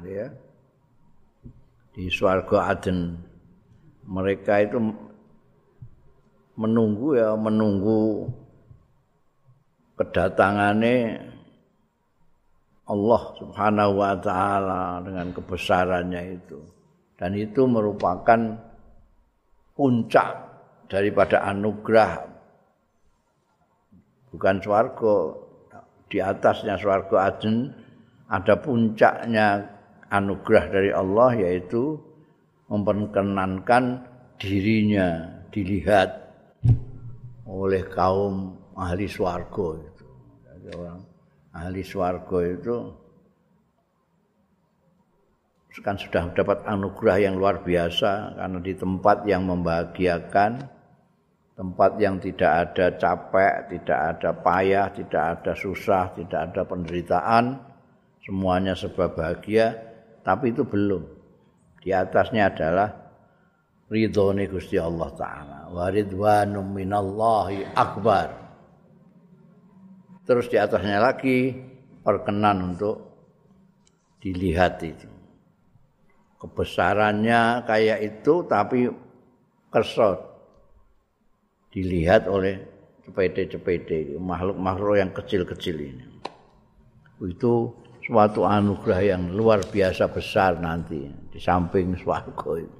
Ya. 0.00 0.32
Di 1.92 2.08
swarga 2.08 2.72
Aden. 2.72 3.20
Mereka 4.08 4.64
itu 4.64 4.80
menunggu 6.56 7.14
ya 7.14 7.36
menunggu 7.36 8.32
kedatangane 9.94 11.20
Allah 12.88 13.22
Subhanahu 13.36 14.00
wa 14.00 14.14
taala 14.16 15.04
dengan 15.04 15.28
kebesarannya 15.36 16.22
itu 16.40 16.58
dan 17.20 17.36
itu 17.36 17.68
merupakan 17.68 18.56
puncak 19.76 20.28
daripada 20.88 21.44
anugerah 21.44 22.24
bukan 24.32 24.56
swarga 24.64 25.16
di 26.08 26.18
atasnya 26.24 26.80
swarga 26.80 27.28
aden 27.28 27.68
ada 28.32 28.56
puncaknya 28.56 29.68
anugerah 30.08 30.64
dari 30.72 30.90
Allah 30.92 31.36
yaitu 31.36 32.00
memperkenankan 32.68 34.04
dirinya 34.40 35.40
dilihat 35.52 36.28
oleh 37.48 37.84
kaum 37.88 38.56
ahli 38.76 39.08
swarga 39.08 39.68
itu. 39.80 40.06
Orang 40.68 41.00
ahli 41.52 41.82
swarga 41.84 42.38
itu 42.44 42.76
kan 45.82 45.94
sudah 45.94 46.34
dapat 46.34 46.66
anugerah 46.66 47.18
yang 47.22 47.34
luar 47.38 47.62
biasa 47.62 48.34
karena 48.34 48.58
di 48.58 48.74
tempat 48.74 49.22
yang 49.30 49.46
membahagiakan, 49.46 50.66
tempat 51.54 51.90
yang 52.02 52.18
tidak 52.18 52.50
ada 52.50 52.86
capek, 52.98 53.54
tidak 53.70 53.98
ada 53.98 54.30
payah, 54.34 54.86
tidak 54.90 55.24
ada 55.38 55.52
susah, 55.54 56.10
tidak 56.18 56.50
ada 56.50 56.62
penderitaan, 56.66 57.44
semuanya 58.22 58.74
sebab 58.74 59.14
bahagia, 59.14 59.74
tapi 60.26 60.50
itu 60.50 60.66
belum. 60.66 61.02
Di 61.78 61.94
atasnya 61.94 62.50
adalah 62.50 62.90
ridhone 63.86 64.50
Gusti 64.50 64.76
Allah 64.76 65.14
taala 65.14 65.58
wa 65.70 65.86
ridwanum 65.88 66.74
minallahi 66.74 67.70
akbar 67.72 68.47
terus 70.28 70.52
di 70.52 70.60
atasnya 70.60 71.00
lagi 71.00 71.56
perkenan 72.04 72.76
untuk 72.76 73.00
dilihat 74.20 74.76
itu. 74.84 75.08
Kebesarannya 76.36 77.64
kayak 77.64 77.98
itu 78.04 78.44
tapi 78.44 78.92
kesot 79.72 80.20
dilihat 81.72 82.28
oleh 82.28 82.60
cepede-cepede 83.08 84.20
makhluk-makhluk 84.20 84.96
yang 85.00 85.10
kecil-kecil 85.16 85.76
ini. 85.80 86.06
Itu 87.24 87.72
suatu 88.04 88.44
anugerah 88.44 89.00
yang 89.16 89.32
luar 89.32 89.64
biasa 89.64 90.12
besar 90.12 90.60
nanti 90.60 91.08
di 91.32 91.40
samping 91.40 91.96
swarga 91.96 92.52
itu. 92.60 92.78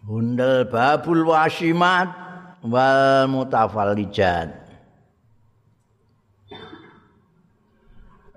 Bundel 0.00 0.66
babul 0.66 1.28
wasimat 1.28 2.29
wal 2.64 3.28
mutafallijat. 3.28 4.48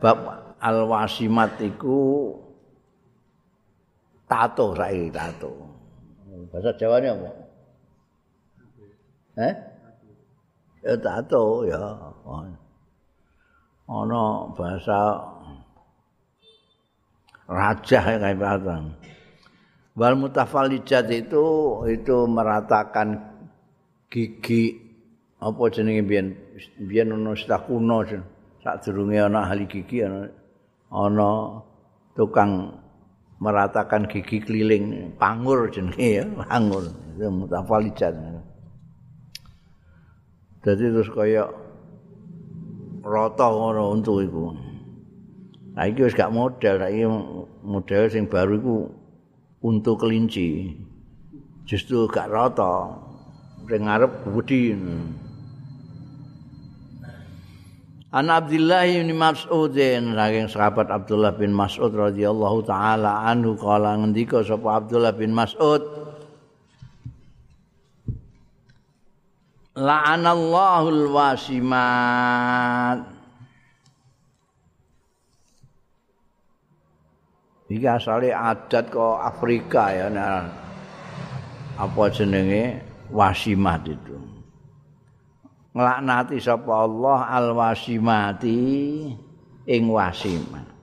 Bab 0.03 0.19
al 0.59 0.77
wasimat 0.87 1.55
iku 1.63 2.31
tato 4.27 4.75
rai 4.75 5.07
tato. 5.11 5.51
Bahasa 6.51 6.75
Jawa 6.75 6.99
ini 6.99 7.07
apa? 7.07 7.31
Eh? 9.39 9.53
Ya 10.83 10.95
tato 10.99 11.63
ya. 11.63 11.79
Ono 13.87 14.55
bahasa 14.55 14.99
raja 17.47 17.99
kayak 18.19 18.39
bahasa. 18.39 18.73
Wal 19.93 20.17
mutafalijat 20.17 21.05
itu 21.13 21.45
itu 21.85 22.17
meratakan 22.25 23.32
gigi 24.13 24.77
apa 25.41 25.61
jenenge 25.73 26.05
biyen 26.05 26.27
biyen 26.77 27.09
ono 27.17 27.33
istilah 27.33 27.65
kuno 27.65 28.05
sak 28.61 28.85
durunge 28.85 29.17
ana 29.17 29.49
ahli 29.49 29.65
gigi 29.65 30.05
ana 30.05 30.29
ana 30.93 31.29
tukang 32.13 32.77
meratakan 33.41 34.05
gigi 34.05 34.37
keliling 34.45 35.17
pangur 35.17 35.65
jenenge 35.73 36.09
ya 36.21 36.25
pangur. 36.45 36.85
Itu 37.17 37.29
mutafalijat 37.33 38.13
jadi 40.63 40.95
terus 40.95 41.11
kaya 41.11 41.51
rata 43.03 43.47
ngono 43.51 43.99
untuk 43.99 44.23
iku 44.23 44.45
nah 45.75 45.89
wis 45.89 46.15
gak 46.15 46.31
model. 46.31 46.79
Saiki 46.79 47.03
model 47.65 48.03
sing 48.07 48.29
baru 48.29 48.53
iku 48.61 48.77
untuk 49.65 50.05
kelinci. 50.05 50.71
Justru 51.67 52.07
gak 52.07 52.31
rata 52.31 52.95
sing 53.69 53.87
ngarep 53.87 54.11
budi. 54.27 54.75
An 58.13 58.29
Abdullah 58.29 58.85
bin 58.85 59.09
Mas'ud 59.17 59.73
saking 59.73 60.45
sahabat 60.45 60.93
Abdullah 60.93 61.33
bin 61.33 61.49
Mas'ud 61.49 61.89
radhiyallahu 61.89 62.61
taala 62.61 63.25
anhu 63.25 63.57
kala 63.57 63.97
ngendika 63.97 64.45
sapa 64.45 64.85
Abdullah 64.85 65.17
bin 65.17 65.33
Mas'ud 65.33 65.81
La'anallahu 69.73 70.93
al-wasimat 70.93 73.01
iki 77.73 77.89
asale 77.89 78.29
adat 78.29 78.93
kok 78.93 79.17
Afrika 79.17 79.89
ya 79.89 80.13
nah, 80.13 80.45
apa 81.81 82.13
jenenge 82.13 82.92
wasimat 83.13 83.85
itu 83.85 84.17
nglaknati 85.73 86.37
sapa 86.41 86.85
Allah 86.85 87.19
al 87.29 87.47
wasimati 87.53 88.59
ing 89.69 89.83
wasimat 89.89 90.73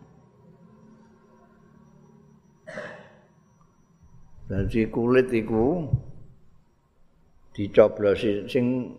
Jadi 4.50 4.90
kulit 4.90 5.30
iku 5.30 5.86
dicoblosi 7.54 8.50
sing 8.50 8.98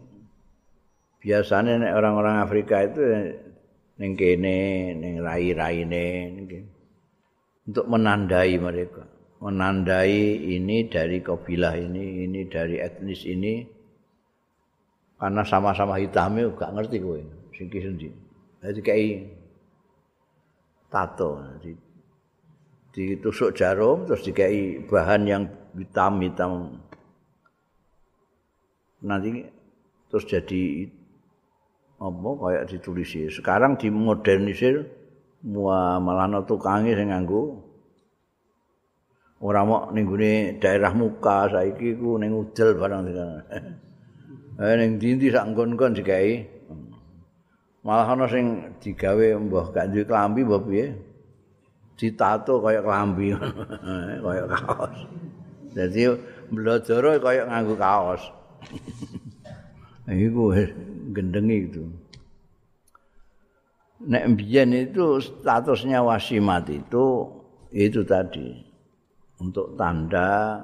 biasanya 1.20 1.76
nek 1.76 1.92
orang-orang 1.92 2.40
Afrika 2.40 2.88
itu 2.88 3.04
ning 4.00 4.16
kene 4.16 4.96
ning 4.96 5.20
rai-raine 5.20 6.08
untuk 7.68 7.86
menandai 7.92 8.56
mereka 8.64 9.04
menandai 9.42 10.38
ini 10.56 10.86
dari 10.86 11.20
kabilah 11.26 11.74
ini 11.74 12.30
ini 12.30 12.46
dari 12.46 12.78
etnis 12.78 13.26
ini. 13.26 13.66
Karena 15.18 15.46
sama-sama 15.46 16.02
hitamnya 16.02 16.50
gak 16.54 16.74
ngerti 16.74 16.98
kowe 17.02 17.22
sing 17.54 17.70
sendi. 17.70 18.10
Jadi 18.62 18.82
kayak 18.82 19.42
tato 20.92 21.40
di, 21.64 21.72
ditusuk 22.92 23.56
jarum 23.56 24.04
terus 24.04 24.28
dikai 24.28 24.84
bahan 24.84 25.22
yang 25.24 25.44
hitam 25.72 26.20
hitam 26.20 26.52
nanti 29.00 29.48
terus 30.12 30.28
jadi 30.28 30.92
apa 32.04 32.30
kayak 32.44 32.64
ditulis 32.68 33.16
sekarang 33.32 33.80
dimodernisir 33.80 34.92
malah 35.48 36.28
ana 36.28 36.44
tukange 36.44 36.92
sing 36.92 37.10
nganggo 37.10 37.71
ora 39.42 39.66
mok 39.66 39.90
ning 39.98 40.06
daerah 40.62 40.94
muka 40.94 41.50
saiki 41.50 41.98
ku 41.98 42.22
ning 42.22 42.32
udel 42.38 42.78
barang 42.78 43.04
eh 44.62 44.74
ning 44.78 45.02
ndi 45.02 45.28
sak 45.34 45.50
nggon-nggon 45.50 45.98
digawe. 45.98 46.34
Malah 47.82 48.14
ana 48.14 48.30
sing 48.30 48.78
digawe 48.78 49.26
mbah 49.42 49.74
gak 49.74 49.90
duwe 49.90 50.06
klambi 50.06 50.46
mbah 50.46 50.62
piye? 50.62 50.86
Ditato 51.98 52.62
kaya 52.62 52.86
klambi. 52.86 53.34
Kaya 54.26 54.46
kaos. 54.46 54.98
Dadi 55.74 56.02
mlodoro 56.54 57.18
kaya 57.18 57.50
nganggo 57.50 57.76
kaos. 57.82 58.22
Iku 60.06 60.54
gendengi 61.10 61.58
itu. 61.66 61.84
Nek 64.02 64.34
mbiyen 64.34 64.74
itu 64.78 65.22
statusnya 65.22 66.02
wasimat 66.06 66.66
itu 66.70 67.30
itu 67.70 68.02
tadi 68.02 68.71
untuk 69.42 69.74
tanda 69.74 70.62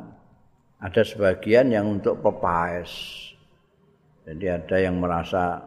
ada 0.78 1.02
sebagian 1.02 1.74
yang 1.74 1.98
untuk 1.98 2.22
pepaes. 2.22 2.94
Jadi 4.30 4.46
ada 4.46 4.78
yang 4.78 5.02
merasa 5.02 5.66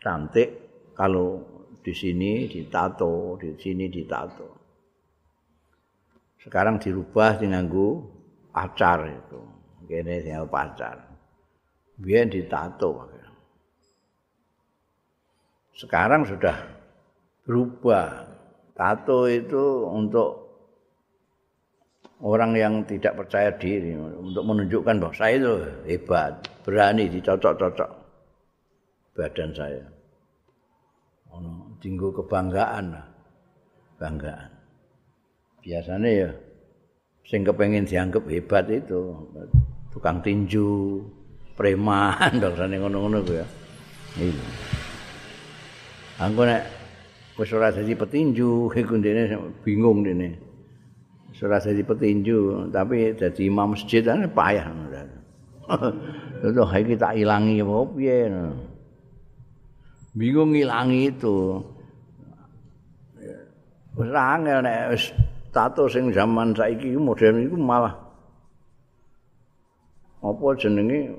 cantik 0.00 0.48
kalau 0.96 1.44
di 1.84 1.92
sini 1.92 2.48
ditato 2.48 3.36
di 3.36 3.52
sini 3.60 3.92
ditato. 3.92 4.48
Sekarang 6.40 6.80
dirubah 6.80 7.36
dengan 7.36 7.68
pacar 8.48 9.04
itu. 9.04 9.40
Ini 9.90 10.24
dengan 10.24 10.48
pacar. 10.48 10.96
Biar 12.00 12.30
ditato. 12.32 13.10
Sekarang 15.76 16.24
sudah 16.24 16.56
berubah. 17.44 18.28
Tato 18.72 19.28
itu 19.28 19.84
untuk 19.84 20.39
orang 22.20 22.52
yang 22.56 22.74
tidak 22.84 23.16
percaya 23.16 23.50
diri 23.56 23.96
untuk 23.96 24.44
menunjukkan 24.44 24.96
bahwa 25.00 25.14
saya 25.16 25.34
itu 25.40 25.54
hebat 25.88 26.32
berani 26.64 27.08
dicocok-cocok 27.08 27.90
badan 29.16 29.50
saya. 29.56 29.84
Ono 31.30 31.78
tinggu 31.80 32.12
kebanggaan 32.12 32.92
banggaan 34.00 34.50
biasanya 35.60 36.08
ya 36.08 36.30
sing 37.28 37.44
kepengen 37.44 37.84
dianggap 37.84 38.24
hebat 38.32 38.64
itu 38.72 39.12
tukang 39.92 40.24
tinju 40.24 41.04
preman 41.54 42.32
sana 42.56 42.76
ngono-ngono 42.80 43.20
ya. 43.28 43.46
Itu 44.18 44.44
Angko 46.20 46.44
nek 46.44 46.62
wis 47.40 47.48
ora 47.56 47.72
dadi 47.72 47.96
petinju, 47.96 48.68
iku 48.80 48.94
bingung 49.64 50.04
ndene. 50.04 50.49
Ora 51.40 51.56
dadi 51.56 51.80
petinju, 51.80 52.68
tapi 52.68 53.16
dadi 53.16 53.48
imam 53.48 53.72
masjid 53.72 54.04
ana 54.04 54.28
payah. 54.28 54.68
Itu 56.44 56.62
iki 56.68 56.94
tak 57.00 57.16
ilangi 57.16 57.64
apa. 57.64 57.80
Bingung 60.12 60.52
ilangi 60.52 61.08
itu. 61.08 61.64
Wis 63.96 64.12
angel 64.12 64.58
nek 64.60 64.92
wis 64.92 65.04
tato 65.50 65.90
sing 65.90 66.14
zaman 66.14 66.54
saiki 66.54 66.94
modern 66.94 67.42
iku 67.42 67.56
malah 67.58 67.94
apa 70.20 70.46
jenenge 70.60 71.10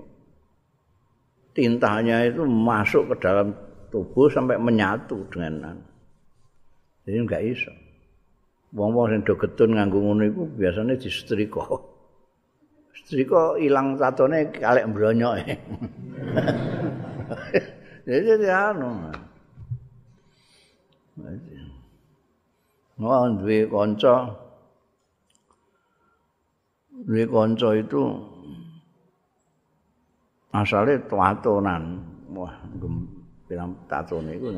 tintanya 1.52 2.24
itu 2.30 2.48
masuk 2.48 3.12
ke 3.12 3.16
dalam 3.20 3.52
tubuh 3.92 4.32
sampai 4.32 4.56
menyatu 4.56 5.20
dengan 5.28 5.76
jadi 7.04 7.18
enggak 7.18 7.44
iso 7.44 7.74
wong-wong 8.72 9.12
sing 9.12 9.22
do 9.28 9.36
getun 9.36 9.76
nganggo 9.76 10.00
ngono 10.00 10.24
iku 10.28 10.44
biasanya 10.48 10.96
disetrika 10.96 11.64
setrika 12.96 13.60
ilang 13.60 14.00
tatone 14.00 14.52
kalek 14.56 14.88
mbronyok 14.88 15.34
jadi 18.08 18.24
jadi 18.36 18.48
anu 18.72 19.12
Wah, 23.02 23.26
duwe 23.34 23.66
kanca. 23.66 24.30
Duwe 26.94 27.26
kanca 27.26 27.74
itu 27.74 28.02
asale 30.54 31.02
tuatonan. 31.10 31.98
Wah, 32.30 32.54
pirang 33.50 33.74
tatone 33.90 34.38
iku 34.38 34.54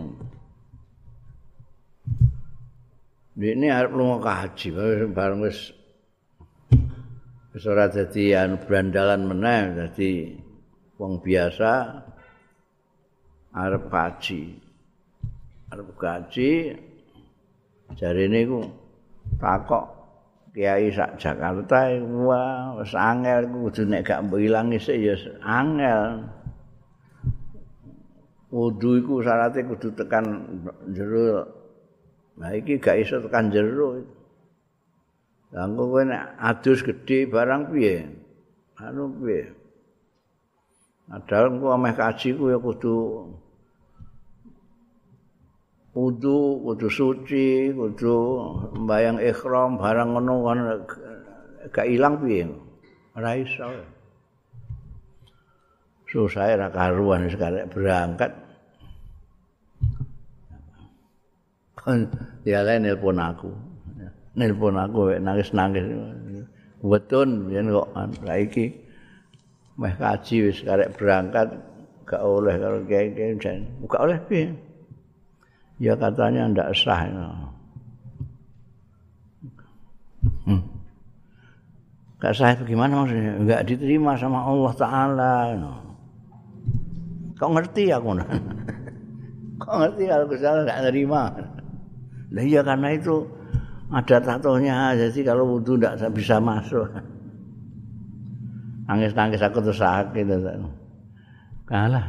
Ini 3.33 3.65
arep 3.73 3.97
lunga 3.97 4.21
kaji 4.21 4.69
bareng 5.09 5.41
wis 5.41 5.73
wis 7.49 7.65
ora 7.65 7.89
dadi 7.89 8.29
anu 8.37 8.61
brandalan 8.61 9.25
meneh 9.25 9.73
dadi 9.73 10.37
wong 11.01 11.17
biasa 11.17 11.97
arep 13.57 13.89
kaji. 13.89 14.41
Arep 15.73 15.89
kaji 15.97 16.77
jarene 17.97 18.37
iku 18.45 18.69
takok 19.41 19.85
kiai 20.53 20.93
sak 20.93 21.17
Jakarta 21.17 21.89
wah 22.05 22.77
wis 22.77 22.93
angel 22.93 23.49
kudu 23.49 23.89
nek 23.89 24.05
gak 24.05 24.21
ilang 24.37 24.69
isih 24.77 25.09
ya 25.09 25.15
angel. 25.41 26.29
wudu 28.53 29.01
iku 29.01 29.25
syaratnya 29.25 29.65
kudu 29.65 29.89
tekan 29.97 30.25
jero. 30.93 31.62
Nah 32.37 32.49
iki 32.57 32.81
gak 32.81 32.97
iso 33.01 33.21
tekan 33.21 33.53
jero. 33.53 34.01
Lah 35.53 35.69
engko 35.69 35.83
kowe 35.85 36.01
nek 36.01 36.33
adus 36.41 36.81
gedhe 36.81 37.29
barang 37.29 37.69
piye? 37.69 38.09
Anu 38.81 39.05
piye? 39.21 39.53
Padahal 41.05 41.53
engko 41.53 41.67
ameh 41.77 41.93
kaji 41.93 42.29
ku 42.33 42.49
ya 42.49 42.57
kudu 42.57 42.95
wudu, 45.93 46.65
kudu 46.65 46.87
suci, 46.89 47.69
kudu 47.69 48.17
mbayang 48.81 49.21
ikhram 49.21 49.77
barang 49.77 50.17
ngono 50.17 50.33
kan 50.41 50.57
gak 51.69 51.85
ilang 51.85 52.17
piye? 52.17 52.49
Ora 53.13 53.37
iso. 53.37 53.69
Susah 56.09 56.49
ra 56.57 56.69
karuan 56.73 57.29
sekarang 57.29 57.69
berangkat 57.69 58.42
dia 62.43 62.63
lain 62.63 62.87
nelpon 62.87 63.19
aku. 63.19 63.51
Nelpon 64.39 64.75
aku 64.79 65.13
nangis 65.19 65.51
nangis 65.51 65.83
wetun 66.83 67.51
yen 67.51 67.71
kok 67.71 67.89
saiki 68.23 68.65
meh 69.79 69.93
kaji 69.97 70.35
wis 70.51 70.59
karek 70.63 70.93
berangkat 70.95 71.47
gak 72.03 72.21
oleh 72.21 72.55
karo 72.59 72.77
kiai-kiai 72.87 73.35
jan. 73.39 73.63
Gak 73.87 74.03
oleh 74.03 74.19
piye? 74.27 74.51
Ya 75.81 75.97
katanya 75.97 76.51
ndak 76.51 76.71
sah 76.77 77.09
hmm. 80.47 80.61
gak 82.21 82.33
sah 82.37 82.53
itu 82.55 82.63
gimana 82.75 83.03
maksudnya? 83.03 83.33
Enggak 83.35 83.61
diterima 83.67 84.15
sama 84.15 84.45
Allah 84.47 84.73
Ta'ala 84.77 85.33
kok 87.33 87.51
ngerti 87.51 87.91
aku? 87.91 88.07
Kok 89.63 89.75
ngerti 89.79 90.03
kalau 90.11 90.27
kesalahan 90.27 90.63
enggak 90.67 90.81
nerima 90.91 91.23
Lah 92.33 92.43
iya 92.43 92.65
karena 92.65 92.89
itu 92.97 93.29
ada 93.93 94.17
tatonya. 94.17 94.97
Jadi 94.97 95.21
kalau 95.21 95.57
wudhu 95.57 95.77
tidak 95.77 96.09
bisa 96.17 96.41
masuk. 96.41 96.89
Nangis-nangis 98.89 99.39
aku 99.39 99.61
terus 99.61 99.79
sakit 99.79 100.27
kalah. 101.69 102.05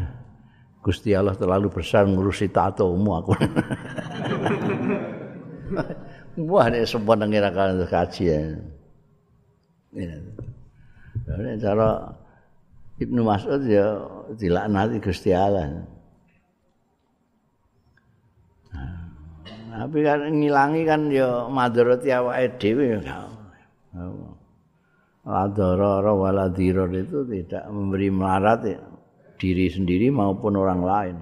Gusti 0.84 1.16
Allah 1.16 1.32
terlalu 1.32 1.72
besar 1.72 2.04
ngurusi 2.04 2.52
tatomu 2.52 3.16
aku. 3.16 3.32
Wah 6.50 6.68
ini 6.68 6.84
semua 6.84 7.16
nengira 7.16 7.48
kalian 7.48 7.88
kaji 7.88 8.24
ya. 8.28 8.40
Ini 9.96 11.56
cara 11.56 12.12
Ibnu 13.00 13.24
Mas'ud 13.24 13.64
ya 13.64 13.96
dilaknati 14.36 15.00
Gusti 15.00 15.32
Allah 15.32 15.88
Tapi 19.74 20.06
kan 20.06 20.30
ngilangi 20.30 20.82
kan 20.86 21.10
ya 21.10 21.50
madharati 21.50 22.14
awake 22.14 22.62
dhewe 22.62 23.02
ya. 23.02 23.26
Adara 25.24 26.14
wala 26.14 26.46
itu 26.54 27.18
tidak 27.26 27.64
memberi 27.72 28.12
melarat 28.12 28.60
ya, 28.62 28.82
diri 29.34 29.66
sendiri 29.66 30.14
maupun 30.14 30.54
orang 30.54 30.80
lain. 30.84 31.16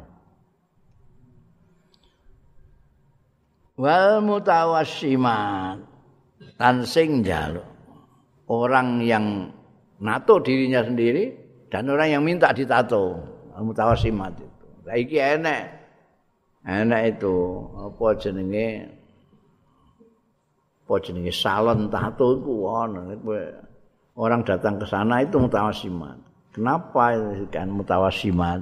Wal 3.81 4.21
mutawassimat 4.21 5.81
tan 6.61 6.85
sing 6.85 7.25
jaluk 7.25 7.65
orang 8.53 9.01
yang 9.01 9.49
nato 9.97 10.45
dirinya 10.45 10.85
sendiri 10.85 11.33
dan 11.73 11.89
orang 11.89 12.21
yang 12.21 12.23
minta 12.23 12.53
ditato 12.53 13.17
mutawassimat 13.57 14.37
itu. 14.37 14.49
Saiki 14.85 15.17
enek 15.17 15.82
enak 16.67 17.19
itu 17.19 17.37
apa 17.79 18.07
jenenge? 18.19 18.69
Apa 20.87 20.95
jenenge? 21.03 21.33
Salon 21.35 21.91
tato 21.91 22.39
itu 22.39 22.53
orang 24.13 24.41
datang 24.45 24.77
ke 24.77 24.85
sana 24.85 25.25
itu 25.25 25.41
mutawasiman 25.41 26.21
kenapa 26.53 27.17
kan 27.49 27.73
mutawasiman 27.73 28.61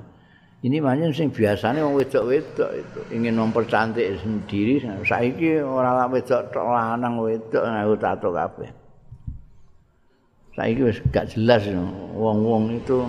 ini 0.60 0.76
banyak 0.76 1.16
sing 1.16 1.32
biasanya 1.32 1.80
wong 1.88 1.96
wedok-wedok 1.96 2.70
itu 2.76 3.00
ingin 3.16 3.40
mempercantik 3.40 4.20
sendiri. 4.20 4.84
Saiki 5.08 5.56
orang 5.56 6.12
wedok 6.12 6.52
tok 6.52 6.68
lanang 6.68 7.16
wedok 7.16 7.64
ngaku 7.64 7.94
tato 7.96 8.28
kabeh. 8.28 8.68
Saiki 10.52 10.84
wis 10.84 11.00
gak 11.08 11.32
jelas 11.32 11.64
wong-wong 12.12 12.76
itu. 12.76 13.08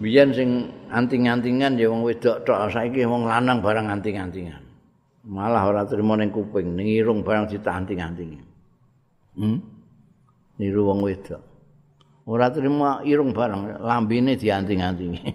Biyen 0.00 0.32
sing 0.32 0.72
anting-antingan 0.90 1.78
ya 1.78 1.90
wong 1.90 2.02
wedok 2.06 2.44
tok 2.46 2.70
saiki 2.70 3.06
wong 3.06 3.26
lanang 3.26 3.62
barang 3.62 3.90
anting-antingan. 3.90 4.62
Malah 5.26 5.66
ora 5.66 5.82
trimo 5.82 6.14
ning 6.14 6.30
kuping 6.30 6.78
ning 6.78 6.86
irung 6.86 7.26
barang 7.26 7.50
ditanting-antingi 7.50 8.38
hmm? 9.36 9.60
Niru 10.56 10.88
wong 10.88 11.04
wedok. 11.04 11.42
Ora 12.26 12.50
trimo 12.50 13.04
irung 13.04 13.36
barang 13.36 13.84
lambene 13.84 14.34
dianting-antingi. 14.34 15.22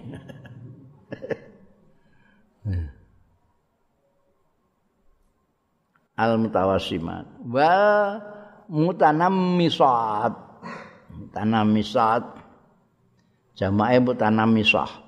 Al 6.21 6.37
mutawassimat 6.37 7.25
wa 7.49 7.73
mutanammisat. 8.69 10.33
Mutanammisat. 11.11 12.23
Jamae 13.57 13.97
mutanamisah 14.01 15.00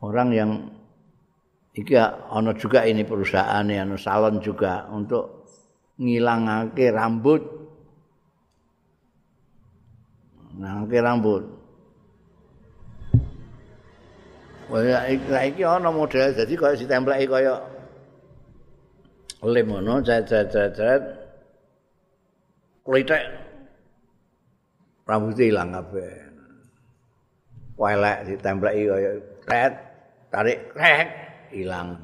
orang 0.00 0.28
yang 0.32 0.50
iki 1.76 1.94
ana 1.96 2.52
juga 2.56 2.84
ini 2.88 3.04
perusahaan 3.04 3.64
ya 3.68 3.84
salon 4.00 4.40
juga 4.40 4.88
untuk 4.90 5.46
ngilangake 6.00 6.90
rambut 6.90 7.42
ngilangake 10.56 10.98
rambut 11.00 11.44
Wah, 14.70 15.02
iki 15.10 15.66
ana 15.66 15.90
model 15.90 16.30
jadi 16.30 16.54
kaya 16.54 16.78
ditempleki 16.78 17.26
kaya 17.26 17.58
lem 19.42 19.66
ngono, 19.66 19.98
cet-cet-cet. 19.98 21.02
Kulitek 22.86 23.24
rambutnya 25.10 25.44
hilang 25.50 25.74
kabeh. 25.74 26.30
welek 27.80 28.18
ditempleki 28.28 28.82
kaya 28.92 29.10
kret 29.48 29.74
tarik 30.30 30.70
krek 30.72 31.08
ilang 31.52 31.98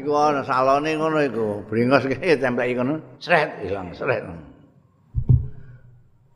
iku 0.00 0.12
ana 0.16 0.42
salone 0.44 0.96
ngono 0.96 1.18
iku 1.20 1.46
bringos 1.68 2.08
kaya 2.08 2.36
templeki 2.40 2.76
ngono 2.76 3.20
sret 3.20 3.64
ilang 3.64 3.92
sret. 3.92 4.24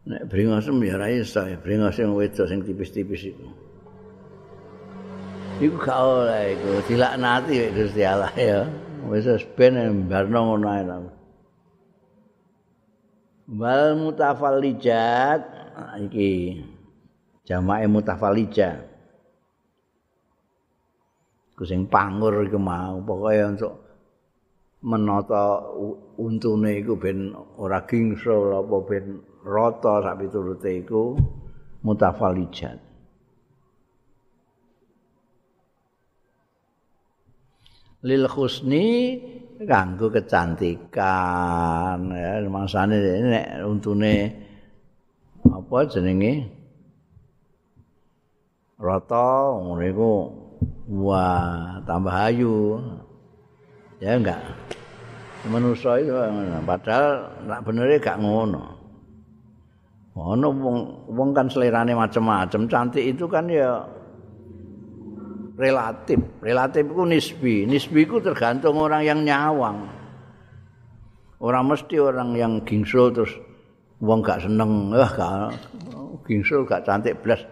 Nek 0.09 0.25
bringos 0.29 0.65
ya 0.65 0.97
ra 0.97 1.09
iso 1.13 1.45
bringos 1.61 1.97
sing 1.97 2.13
wedok 2.13 2.49
sing 2.49 2.65
tipis-tipis 2.65 3.29
iku. 3.29 3.47
Iku 5.59 5.77
gak 5.81 5.99
oleh 6.01 6.55
iku 6.55 6.71
dilaknati 6.87 7.75
Gusti 7.75 8.03
Allah 8.07 8.33
ya. 8.39 8.65
Wis 9.09 9.27
ben 9.57 9.77
barno 10.09 10.55
ngono 10.55 10.67
ae 10.69 10.85
wal 13.49 13.97
mutafallijat 13.97 15.41
iki 16.05 16.61
jamae 17.49 17.89
mutafalija 17.89 18.88
sing 21.65 21.87
pangur 21.87 22.45
iku 22.45 22.61
mau. 22.61 23.01
Pokoke 23.03 23.43
untuk 23.49 23.75
menata 24.85 25.65
untune 26.19 26.79
iku 26.79 26.95
ben 26.95 27.35
ora 27.59 27.83
gingsul 27.83 28.55
apa 28.55 28.77
ben 28.87 29.19
rata 29.43 30.05
sak 30.05 30.17
piturute 30.23 30.71
iku 30.71 31.19
mutafalijat 31.83 32.89
lil 38.07 38.31
husni 38.31 39.19
kanggo 39.67 40.07
kecantikan 40.15 41.99
ya. 42.15 42.39
Mangsane 42.47 42.97
nek 43.27 43.49
untune 43.67 44.15
apa 45.43 45.77
jenenge? 45.91 46.35
Rata 48.79 49.59
ngono 49.59 49.83
wah 50.89 51.79
tambah 51.85 52.15
ayu. 52.33 52.81
Ya 53.99 54.15
enggak. 54.15 54.41
Manusa 55.49 56.03
itu 56.03 56.13
padahal 56.67 57.31
nak 57.47 57.63
bener 57.63 57.95
gak 58.03 58.19
ngono. 58.19 58.75
Ngono 60.19 60.49
wong 60.51 60.79
wong 61.15 61.31
kan 61.31 61.47
selerane 61.47 61.95
macam-macam 61.95 62.67
cantik 62.67 63.05
itu 63.07 63.31
kan 63.31 63.47
ya 63.47 63.87
relatif. 65.55 66.19
Relatif 66.43 66.85
itu 66.85 67.03
nisbi. 67.07 67.55
Nisbi 67.67 68.03
itu 68.03 68.19
tergantung 68.19 68.83
orang 68.83 69.07
yang 69.07 69.23
nyawang. 69.23 69.87
Orang 71.39 71.71
mesti 71.71 72.03
orang 72.03 72.35
yang 72.35 72.53
gingsul 72.67 73.15
terus 73.15 73.31
wong 74.03 74.23
gak 74.27 74.43
seneng. 74.43 74.91
Wah 74.91 75.11
gak 75.11 75.55
gingsul 76.27 76.67
gak 76.67 76.83
cantik 76.83 77.19
belas 77.23 77.47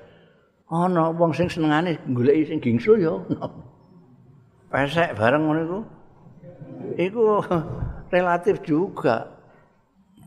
ana 0.70 1.14
wong 1.14 1.31
sing 1.31 1.46
senengane 1.46 1.98
goleki 2.11 2.42
sing 2.50 2.59
gingsul 2.59 2.98
ya. 2.98 3.14
Pesek 4.72 5.14
bareng 5.14 5.46
ngono 5.46 5.61
iku. 5.62 5.79
Iku 6.98 7.22
relatif 8.14 8.62
juga. 8.66 9.31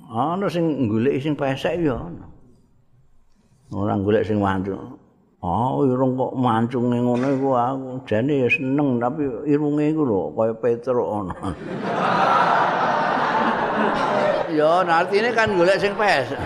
Ana 0.10 0.48
sing 0.48 0.88
goleki 0.88 1.20
sing 1.20 1.34
pesek 1.36 1.76
ya. 1.84 2.00
Ana 2.00 2.26
ora 3.70 3.94
golek 4.02 4.26
sing 4.26 4.42
mancung 4.42 4.98
oh 5.40 5.88
irung 5.88 6.20
kok 6.20 6.34
mancunge 6.36 6.98
ngono 7.00 7.28
iku 7.36 7.50
aku. 7.56 7.90
Jane 8.08 8.44
ya 8.44 8.50
seneng 8.52 9.00
tapi 9.00 9.24
irunge 9.48 9.92
iku 9.92 10.02
lho 10.04 10.22
kaya 10.36 10.54
petruk 10.56 11.08
ana 11.20 11.34
ya 14.50 14.84
artine 14.84 15.30
kan 15.32 15.54
golek 15.56 15.80
sing 15.80 15.94
pesek. 15.96 16.40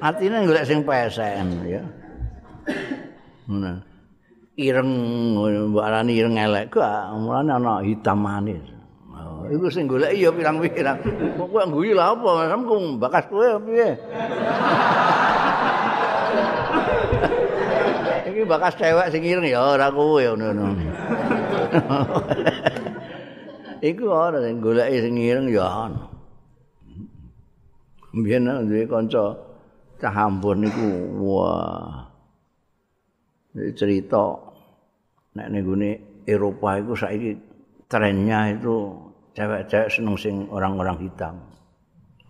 Artine 0.00 0.44
golek 0.44 0.64
sing 0.66 0.80
pesek 0.84 1.32
ya 1.64 1.82
Nah. 3.48 3.80
Ireng 4.54 4.86
mbok 5.68 5.82
arani 5.82 6.14
ireng 6.14 6.38
elek 6.38 6.70
ku 6.70 6.78
mulane 7.18 7.58
ana 7.58 7.82
hitam 7.82 8.22
manis. 8.22 8.62
Oh, 9.10 9.50
iku 9.50 9.66
sing 9.66 9.90
golek 9.90 10.14
ya 10.14 10.30
pirang-pirang. 10.30 11.02
Kok 11.36 11.48
kowe 11.50 11.62
ngguyu 11.66 11.98
lha 11.98 12.14
apa? 12.14 12.30
Samku 12.48 12.96
bakas 13.02 13.26
kowe 13.28 13.58
piye? 13.66 13.90
Iki 18.30 18.46
bakas 18.46 18.78
cewek 18.78 19.10
sing 19.10 19.26
ireng 19.26 19.44
ya 19.44 19.74
ora 19.74 19.90
kowe 19.90 20.22
ngono. 20.22 20.64
Iku 23.90 24.06
ora 24.06 24.38
sing 24.38 24.62
golek 24.62 24.86
sing 25.02 25.18
ireng 25.18 25.50
ya 25.50 25.90
ana. 25.90 26.14
Mbiyen 28.14 28.70
duwe 28.70 28.86
kanca 28.86 29.34
cah 29.98 30.14
ampun 30.14 30.62
niku 30.62 31.10
wah 31.18 32.13
cerita 33.54 34.34
nek 35.34 35.46
ning 35.50 35.66
Eropa 36.24 36.80
iku 36.80 36.96
saiki 36.96 37.36
trennya 37.86 38.56
itu 38.56 38.96
cewek-cewek 39.36 39.90
seneng 39.92 40.16
sing 40.16 40.48
orang-orang 40.48 40.96
hitam. 41.04 41.36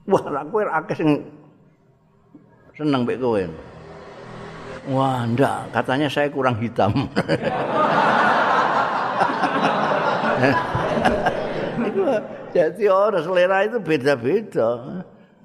Wah, 0.05 0.25
lah 0.29 0.45
kowe 0.45 0.61
akeh 0.67 0.97
sing 0.99 1.11
seneng 2.77 3.09
mbek 3.09 3.21
kowe. 3.23 3.41
Wah, 4.93 5.25
ndak, 5.25 5.73
katanya 5.73 6.13
saya 6.13 6.29
kurang 6.29 6.61
hitam. 6.61 6.93
Jadi 12.55 12.85
orang 12.87 13.25
selera 13.25 13.65
itu 13.65 13.81
beda-beda. 13.81 15.01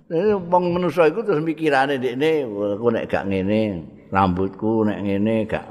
Ini 0.09 0.35
wong 0.49 0.75
manusia 0.75 1.07
itu 1.07 1.23
terus 1.23 1.39
mikirane 1.39 2.01
ini, 2.01 2.43
aku 2.43 2.89
gak 3.07 3.29
ngene, 3.29 3.85
rambutku 4.09 4.85
nek 4.85 4.99
ngene 5.05 5.45
gak 5.45 5.65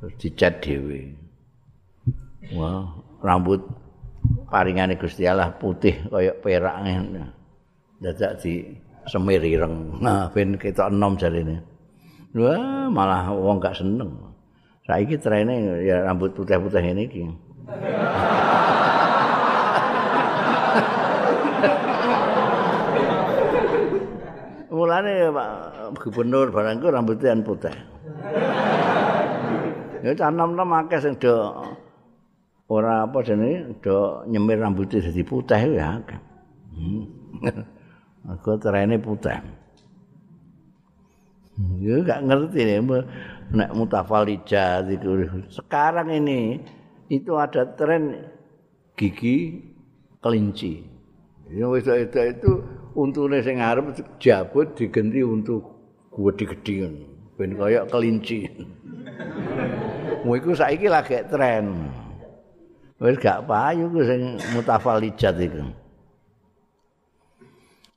terus 0.00 0.14
dicat 0.18 0.58
dhewe. 0.64 1.14
Wah, 2.56 2.90
rambut 3.22 3.62
paringane 4.50 4.98
Gusti 4.98 5.24
Allah 5.28 5.52
putih 5.54 6.08
kaya 6.08 6.32
perak 6.36 6.76
ngene. 6.84 7.22
Dadak 8.02 8.42
di 8.42 8.66
semir 9.06 9.40
ireng. 9.44 10.02
Nah, 10.02 10.26
ben 10.34 10.58
ketok 10.58 10.90
enom 10.90 11.14
jarine. 11.14 11.62
Wah, 12.34 12.90
malah 12.90 13.30
wong 13.30 13.62
gak 13.62 13.78
seneng. 13.78 14.34
Saiki 14.82 15.14
trene 15.22 15.86
ya 15.86 16.02
rambut 16.02 16.34
putih-putih 16.34 16.82
ini 16.82 17.06
iki. 17.06 17.22
Mulane 24.92 25.32
Pak 25.32 25.96
Gubernur 26.04 26.52
barangku 26.52 26.92
rambutnya 26.92 27.32
putih. 27.40 27.72
Ya 30.04 30.12
canom-nom 30.12 30.68
akeh 30.68 31.00
sing 31.00 31.16
do 31.16 31.64
ora 32.68 33.08
apa 33.08 33.24
jenenge 33.24 33.80
do 33.80 34.20
nyemir 34.28 34.60
rambutnya 34.60 35.00
dadi 35.00 35.24
putih 35.24 35.80
ya. 35.80 35.96
Hmm. 36.76 37.08
Aku 38.36 38.60
terene 38.60 39.00
putih. 39.00 39.40
Ya 41.80 41.96
gak 42.04 42.24
ngerti 42.28 42.60
nih, 42.64 42.80
nek 43.56 43.72
mutafalija 43.72 44.84
itu. 44.88 45.24
Sekarang 45.48 46.12
ini 46.12 46.60
itu 47.08 47.32
ada 47.40 47.64
tren 47.64 48.28
gigi 48.96 49.60
kelinci. 50.20 50.84
Ya 51.52 51.68
wis 51.68 51.84
itu 51.88 52.52
untune 52.94 53.40
sing 53.40 53.58
arep 53.58 53.96
jabut 54.20 54.76
digenti 54.76 55.20
untuk 55.24 55.62
gedhe-gedhe 56.12 56.88
ben 57.36 57.56
kaya 57.56 57.88
kelinci. 57.88 58.46
Mu 60.24 60.38
saiki 60.38 60.86
lagi 60.86 61.24
tren. 61.26 61.90
Wis 63.02 63.18
gak 63.18 63.50
payu 63.50 63.90
ku 63.90 64.00
sing 64.06 64.38
mutafalijat 64.54 65.34
iku. 65.42 65.74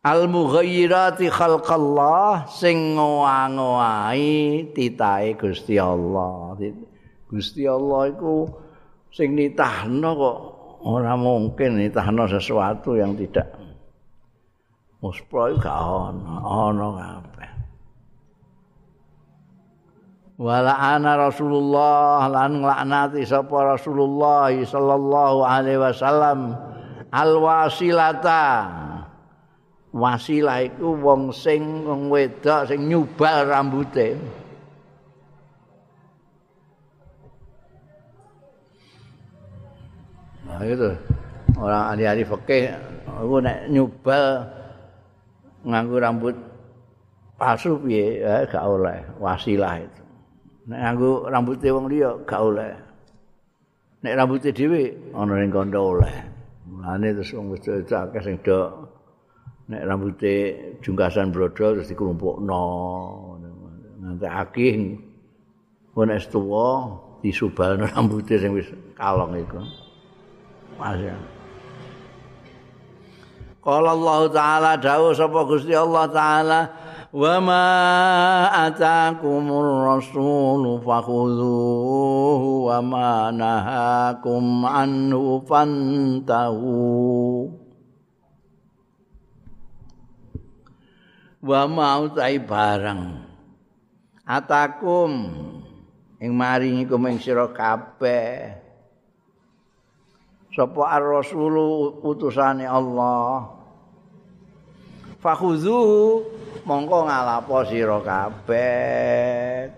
Al 0.06 0.26
mughayyirati 0.30 1.30
khalqallah 1.30 2.50
sing 2.50 2.98
ngowahi 2.98 4.70
titahe 4.74 5.38
Gusti 5.38 5.78
Allah. 5.78 6.58
Gusti 7.30 7.70
Allah 7.70 8.10
iku 8.10 8.50
sing 9.14 9.38
nitahno 9.38 10.10
kok 10.18 10.40
ora 10.86 11.14
mungkin 11.18 11.82
nitahno 11.82 12.26
sesuatu 12.30 12.98
yang 12.98 13.18
tidak 13.18 13.65
Muspra 15.06 15.54
iku 15.54 15.62
gak 15.62 15.70
ana, 15.70 16.34
ana 16.42 16.88
kabeh. 16.98 17.52
Wala 20.42 20.74
ana 20.74 21.30
Rasulullah 21.30 22.26
lan 22.26 22.66
nglaknati 22.66 23.22
sapa 23.22 23.78
Rasulullah 23.78 24.50
sallallahu 24.50 25.46
alaihi 25.46 25.78
wasallam 25.78 26.58
alwasilata. 27.14 28.66
Wasilah 29.94 30.74
iku 30.74 30.98
wong 30.98 31.30
sing 31.30 31.86
wong 31.86 32.10
wedok 32.10 32.66
sing 32.66 32.90
nyubal 32.90 33.46
rambuté. 33.46 34.18
Nah 40.50 40.66
itu 40.66 40.98
orang 41.62 41.94
ahli-ahli 41.94 42.26
fikih 42.26 42.74
aku 43.06 43.38
nek 43.38 43.70
nyubal 43.70 44.50
nganggo 45.66 45.98
rambut 45.98 46.36
palsu 47.42 47.82
piye? 47.82 48.22
Eh, 48.22 48.46
gak 48.48 48.64
oleh. 48.64 49.02
Wasilah 49.18 49.82
itu. 49.82 50.04
Nek 50.70 50.80
nganggo 50.82 51.12
rambut 51.30 51.58
wong 51.62 51.86
liya 51.90 52.10
gak 52.24 52.42
oleh. 52.42 52.72
Nek 54.06 54.14
rambut 54.16 54.46
dhewe 54.46 55.14
ana 55.18 55.34
ning 55.42 55.50
kandha 55.50 55.82
oleh. 55.82 56.16
Mulane 56.70 57.14
terus 57.18 57.34
wong 57.34 57.54
wis 57.54 57.66
akeh 57.66 58.22
sing 58.22 58.38
do 58.46 58.90
nek 59.70 59.82
rambut 59.86 60.22
jungkasan 60.86 61.34
brodo 61.34 61.74
terus 61.74 61.90
dikelompokno 61.90 62.62
nanti 64.02 64.28
akeh. 64.30 64.78
Wong 65.98 66.10
tuwa 66.30 66.68
disubalno 67.26 67.90
rambut 67.94 68.30
sing 68.30 68.54
wis 68.54 68.70
kalong 68.94 69.34
iku. 69.42 69.62
Masya 70.76 71.35
Qala 73.66 73.98
Allah 73.98 74.20
taala 74.30 74.72
dawuh 74.78 75.18
sapa 75.18 75.42
Gusti 75.50 75.74
Allah 75.74 76.06
taala 76.14 76.60
wa 77.10 77.34
ma 77.42 77.66
atakumur 78.70 79.90
rasul 79.90 80.86
fakhudhuhu 80.86 82.70
wa 82.70 82.78
ma 82.86 83.34
nahakum 83.34 84.70
anhu 84.70 85.42
fantahu. 85.50 86.78
Wa 91.42 91.66
mau 91.66 92.06
tai 92.14 92.38
barang. 92.38 93.02
Atakum 94.30 95.12
ing 96.22 96.32
maringi 96.38 96.86
kumeng 96.86 97.18
sira 97.18 97.50
kabeh. 97.50 98.62
Sapa 100.54 101.02
ar-rasulu 101.02 101.98
utusane 102.06 102.70
Allah 102.70 103.55
fakhuzuhu 105.26 106.22
mongko 106.70 107.10
ngalapo 107.10 107.66
sira 107.66 107.98
kabeh. 108.06 109.74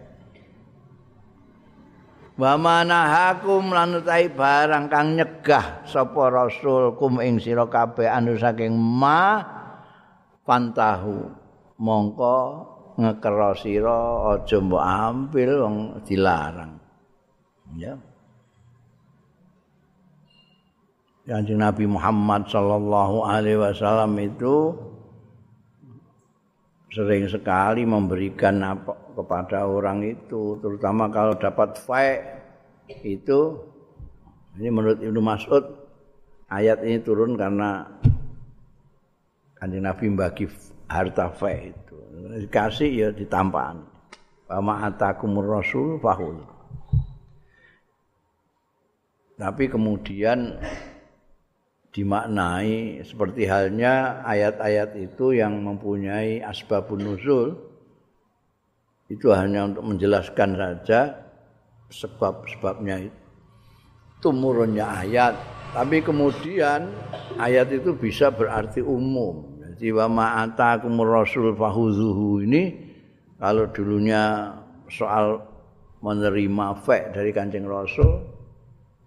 Wa 2.38 2.54
manahakum 2.60 3.74
lan 3.74 4.04
barang 4.06 4.86
kang 4.92 5.18
nyegah 5.18 5.88
sapa 5.88 6.30
rasul 6.30 6.94
kum 7.00 7.24
ing 7.24 7.40
sira 7.40 7.66
kabeh 7.66 8.06
anu 8.12 8.36
saking 8.38 8.76
ma 8.76 9.42
pantahu 10.46 11.34
mongko 11.82 12.38
ngekero 13.00 13.52
sira 13.58 14.00
aja 14.36 14.58
mbok 14.62 14.84
ambil 14.84 15.50
wong 15.66 15.76
dilarang. 16.06 16.78
Ya. 17.74 17.98
Kanjeng 21.28 21.60
Nabi 21.60 21.84
Muhammad 21.84 22.48
sallallahu 22.48 23.28
alaihi 23.28 23.60
wasallam 23.60 24.16
itu 24.16 24.72
sering 26.98 27.30
sekali 27.30 27.86
memberikan 27.86 28.58
apa 28.66 28.98
kepada 29.14 29.70
orang 29.70 30.02
itu 30.02 30.58
terutama 30.58 31.14
kalau 31.14 31.38
dapat 31.38 31.78
fae 31.78 32.18
itu 33.06 33.62
ini 34.58 34.74
menurut 34.74 34.98
Ibnu 34.98 35.22
Mas'ud 35.22 35.62
ayat 36.50 36.82
ini 36.82 36.98
turun 37.06 37.38
karena 37.38 37.86
kanjeng 39.62 39.86
Nabi 39.86 40.10
bagi 40.18 40.50
harta 40.90 41.30
fae 41.30 41.70
itu 41.70 41.98
dikasih 42.42 42.90
ya 42.90 43.10
ditampan 43.14 43.98
Wa 44.48 44.88
atakumur 44.88 45.60
rasul 45.60 46.00
fahul. 46.00 46.40
Tapi 49.38 49.70
kemudian 49.70 50.56
dimaknai 51.92 53.02
seperti 53.02 53.48
halnya 53.48 54.22
ayat-ayat 54.28 54.94
itu 55.00 55.34
yang 55.34 55.58
mempunyai 55.64 56.44
asbabun 56.44 57.02
nuzul. 57.04 57.58
Itu 59.08 59.32
hanya 59.32 59.72
untuk 59.72 59.88
menjelaskan 59.88 60.60
saja 60.60 61.16
sebab-sebabnya 61.88 63.08
itu. 63.08 63.16
Murunnya 64.28 65.08
ayat. 65.08 65.40
Tapi 65.72 66.04
kemudian 66.04 66.92
ayat 67.40 67.72
itu 67.72 67.96
bisa 67.96 68.28
berarti 68.28 68.84
umum. 68.84 69.62
Jadi 69.64 69.94
wa 69.96 70.10
ma'atakumur 70.12 71.24
rasul 71.24 71.56
fahuzuhu. 71.56 72.44
Ini 72.44 72.64
kalau 73.40 73.70
dulunya 73.72 74.52
soal 74.92 75.40
menerima 76.02 76.68
fek 76.84 77.16
dari 77.16 77.32
kancing 77.32 77.64
rasul 77.64 78.26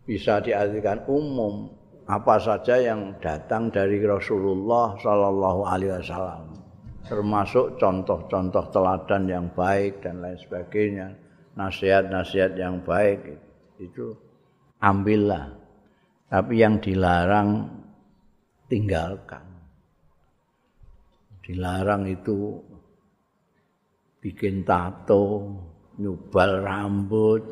bisa 0.06 0.42
diartikan 0.42 1.04
umum 1.06 1.79
apa 2.10 2.42
saja 2.42 2.74
yang 2.74 3.14
datang 3.22 3.70
dari 3.70 4.02
Rasulullah 4.02 4.98
Sallallahu 4.98 5.60
Alaihi 5.62 5.94
Wasallam, 5.94 6.58
termasuk 7.06 7.78
contoh-contoh 7.78 8.66
teladan 8.74 9.30
yang 9.30 9.46
baik 9.54 10.02
dan 10.02 10.18
lain 10.18 10.34
sebagainya, 10.42 11.14
nasihat-nasihat 11.54 12.58
yang 12.58 12.82
baik 12.82 13.38
itu 13.78 14.10
ambillah. 14.82 15.54
Tapi 16.26 16.58
yang 16.58 16.82
dilarang 16.82 17.70
tinggalkan. 18.66 19.46
Dilarang 21.46 22.10
itu 22.10 22.58
bikin 24.18 24.66
tato, 24.66 25.46
nyubal 25.98 26.62
rambut, 26.62 27.42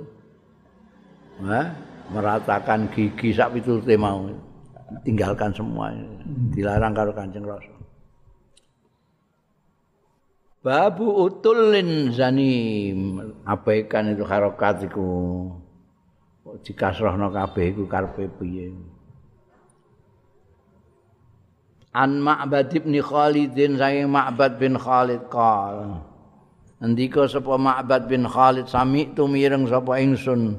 meratakan 2.11 2.91
gigi 2.91 3.35
sak 3.35 3.55
pitute 3.55 3.95
mau. 3.95 4.48
Tinggalkan 5.05 5.53
semua. 5.53 5.93
Dilarang 6.53 6.97
karo 6.97 7.13
Kanjeng 7.13 7.45
Rasul. 7.45 7.77
Babu 10.59 11.07
utulin 11.29 12.11
zani 12.11 12.91
abaikan 13.47 14.11
itu 14.11 14.27
harokat 14.27 14.91
iku 14.91 15.07
dikasrohno 16.67 17.31
kabeh 17.31 17.73
iku 17.73 17.85
karepe 17.87 18.27
piye. 18.27 18.75
An 21.95 22.21
Ma'bad 22.21 22.75
bin 22.75 23.01
Khalidin 23.01 23.79
saking 23.79 24.11
Ma'bad 24.11 24.59
bin 24.59 24.75
Khalid 24.77 25.31
qal. 25.31 26.05
Andika 26.83 27.27
sapa 27.31 27.55
Ma'bad 27.55 28.11
bin 28.11 28.27
Khalid 28.27 28.67
sami 28.67 29.15
tu 29.15 29.31
mireng 29.31 29.67
sapa 29.67 29.99
ingsun 30.03 30.59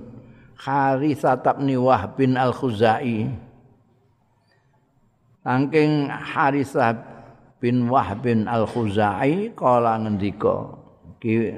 Haritsah 0.59 1.39
bin 1.39 1.75
Wahb 1.80 2.19
bin 2.19 2.39
Al-Khuzai. 2.39 3.49
Saking 5.40 6.12
Haritsah 6.12 7.00
bin 7.64 7.88
Wahb 7.88 8.28
bin 8.28 8.44
Al-Khuzai 8.44 9.56
kala 9.56 9.96
ngendika 10.04 10.76
ki 11.24 11.56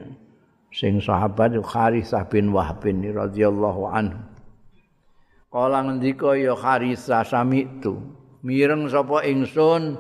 sing 0.70 1.02
sahabat 1.02 1.58
Haritsah 1.58 2.30
bin 2.30 2.54
Wahb 2.54 2.86
bin 2.86 3.02
radhiyallahu 3.02 3.82
anhu. 3.90 4.22
Kala 5.50 5.84
ngendika 5.84 6.38
ya 6.38 6.54
Haritsah 6.54 7.26
sami 7.26 7.66
itu 7.66 7.98
mireng 8.46 8.86
sapa 8.86 9.26
ingsun 9.26 9.98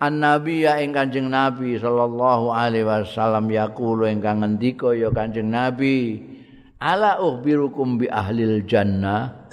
annabi 0.00 0.64
ya 0.64 0.80
ing 0.80 0.96
Kanjeng 0.96 1.28
Nabi 1.28 1.76
sallallahu 1.76 2.48
alaihi 2.52 2.88
wasallam 2.88 3.52
yaqulu 3.52 4.08
ingkang 4.08 4.40
ngendika 4.40 4.96
ya 4.96 5.12
Kanjeng 5.12 5.52
Nabi 5.52 6.24
ala 6.80 7.20
ukhbirukum 7.20 8.00
bi 8.00 8.06
ahlil 8.08 8.64
jannah 8.64 9.48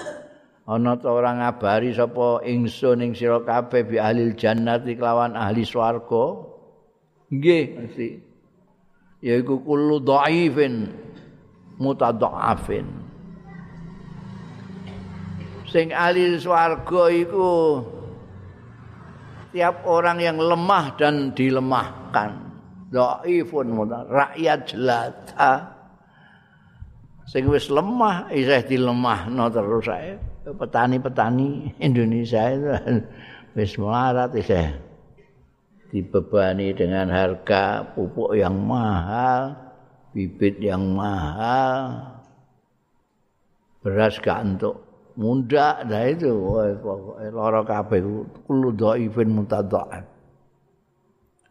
ana 0.66 0.98
ta 0.98 1.14
ora 1.14 1.38
ngabari 1.38 1.94
sapa 1.94 2.42
ingsun 2.42 3.06
ing 3.06 3.12
sira 3.14 3.38
kabeh 3.46 3.86
bi 3.86 4.02
ahli 4.02 4.34
jannati 4.34 4.98
kelawan 4.98 5.38
ahli 5.38 5.62
swarga? 5.62 6.42
Nggih. 7.30 7.66
Mesti. 7.78 8.10
Yaiku 9.22 9.62
kullu 9.62 10.02
dhaifin 10.02 10.90
mutadhaafin. 11.78 12.86
Sing 15.70 15.94
ahli 15.94 16.34
swarga 16.42 17.04
iku 17.14 17.82
tiap 19.54 19.86
orang 19.86 20.18
yang 20.18 20.38
lemah 20.42 20.98
dan 20.98 21.30
dilemahkan. 21.38 22.42
Dhaifun 22.90 23.70
rakyat 24.10 24.60
jelata. 24.66 25.54
Sing 27.30 27.50
wis 27.50 27.70
lemah 27.70 28.30
isih 28.34 28.62
dilemahno 28.66 29.50
terus 29.50 29.90
ae 29.90 30.35
petani-petani 30.54 31.74
Indonesia 31.82 32.46
itu 32.54 32.70
wis 33.58 33.74
melarat 33.82 34.36
isih 34.38 34.78
dibebani 35.90 36.76
dengan 36.76 37.08
harga 37.08 37.96
pupuk 37.96 38.36
yang 38.36 38.60
mahal, 38.60 39.56
bibit 40.12 40.60
yang 40.60 40.92
mahal, 40.92 42.04
beras 43.80 44.20
gak 44.20 44.44
untuk 44.44 44.84
muda, 45.16 45.88
nah 45.88 46.04
itu 46.04 46.36
lara 47.32 47.64
kabeh 47.64 48.04
kulo 48.44 48.76
dhaifin 48.76 49.32
mutadhaaf. 49.32 50.04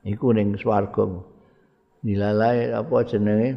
Iku 0.04 0.36
ning 0.36 0.52
swarga. 0.60 1.08
Dilalai 2.04 2.68
apa 2.76 2.96
jenenge? 3.08 3.56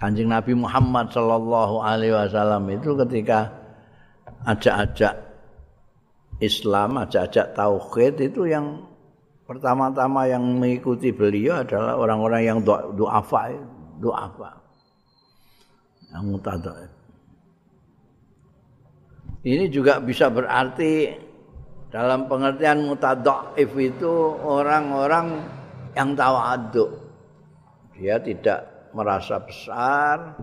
Kanjeng 0.00 0.32
Nabi 0.32 0.56
Muhammad 0.56 1.12
sallallahu 1.12 1.84
alaihi 1.84 2.16
wasallam 2.16 2.64
itu 2.72 2.96
ketika 3.04 3.52
ajak-ajak 4.48 5.12
Islam, 6.40 6.96
ajak-ajak 7.04 7.52
tauhid 7.52 8.16
itu 8.16 8.48
yang 8.48 8.80
pertama-tama 9.44 10.24
yang 10.24 10.40
mengikuti 10.40 11.12
beliau 11.12 11.60
adalah 11.60 12.00
orang-orang 12.00 12.42
yang 12.48 12.58
duafa, 12.96 13.52
duafa. 14.00 14.56
Yang 16.08 16.24
mutadhaif. 16.32 16.92
Ini 19.44 19.68
juga 19.68 20.00
bisa 20.00 20.32
berarti 20.32 21.12
dalam 21.92 22.24
pengertian 22.24 22.88
mutadhaif 22.88 23.68
itu 23.76 24.12
orang-orang 24.40 25.44
yang 25.92 26.16
tawaduk. 26.16 26.88
Dia 28.00 28.16
tidak 28.16 28.79
merasa 28.92 29.42
besar, 29.42 30.34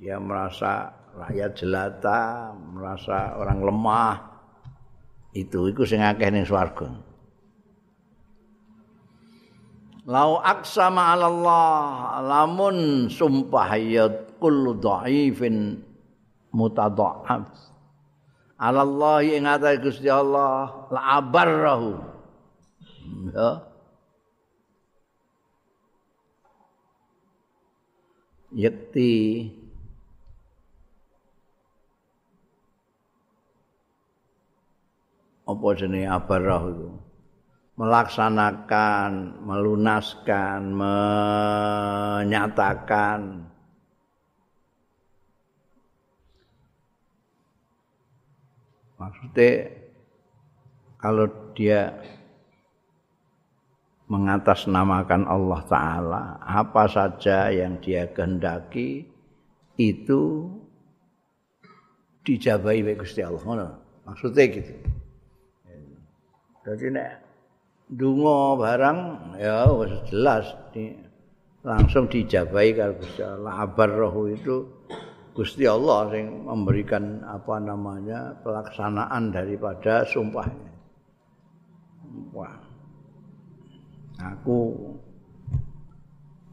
dia 0.00 0.16
merasa 0.16 0.96
rakyat 1.16 1.50
jelata, 1.60 2.52
merasa 2.56 3.36
orang 3.36 3.60
lemah. 3.60 4.16
Itu 5.30 5.70
iku 5.70 5.86
sing 5.86 6.02
akeh 6.02 6.26
ning 6.32 6.48
swarga. 6.48 6.90
Lau 10.10 10.42
aksama 10.42 11.14
Allah 11.14 12.18
lamun 12.24 13.06
sumpah 13.06 13.78
ya 13.78 14.10
kullu 14.42 14.74
dhaifin 14.80 15.78
mutadha'af. 16.50 17.46
Allah 18.58 19.22
ing 19.22 19.46
atase 19.46 19.78
Gusti 19.78 20.08
Allah 20.10 20.88
la 20.90 21.00
abarrahu. 21.22 22.00
Ya. 23.30 23.69
Yakti 28.50 29.46
apa 35.46 35.66
jenenge 35.74 36.06
abarah 36.06 36.62
itu 36.70 36.90
melaksanakan, 37.80 39.40
melunaskan, 39.40 40.60
menyatakan. 42.20 43.48
Maksudnya 49.00 49.80
kalau 51.00 51.24
dia 51.56 51.96
mengatasnamakan 54.10 55.22
Allah 55.30 55.60
Ta'ala. 55.70 56.22
Apa 56.42 56.90
saja 56.90 57.48
yang 57.54 57.78
dia 57.78 58.10
kehendaki 58.10 59.06
itu 59.78 60.50
dijabai 62.26 62.82
oleh 62.82 62.98
Gusti 62.98 63.22
Allah. 63.22 63.78
Maksudnya 64.02 64.44
gitu. 64.50 64.74
Jadi 66.60 66.86
nek 66.92 67.10
dungo 67.88 68.60
barang 68.60 68.98
ya 69.40 69.64
jelas 70.10 70.52
di, 70.74 70.92
langsung 71.62 72.10
dijabai 72.10 72.74
kalau 72.74 72.98
Gusti 72.98 73.22
Allah. 73.22 73.62
Abar 73.62 73.94
rohu 73.94 74.34
itu 74.34 74.66
Gusti 75.38 75.64
Allah 75.70 76.10
yang 76.18 76.50
memberikan 76.50 77.22
apa 77.22 77.62
namanya 77.62 78.34
pelaksanaan 78.42 79.30
daripada 79.30 80.02
sumpahnya. 80.02 80.74
Wah 82.34 82.69
aku 84.20 84.76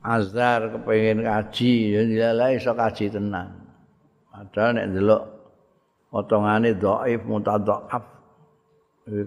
azhar 0.03 0.71
kepengen 0.71 1.27
kaji 1.27 1.73
ya 1.93 2.01
dilalae 2.07 2.55
iso 2.55 2.71
kaji 2.71 3.11
tenan. 3.11 3.67
Padahal 4.31 4.79
nek 4.79 4.85
ndelok 4.93 5.23
potongane 6.07 6.71
dhaif 6.77 7.21
mutadhaaf 7.27 8.05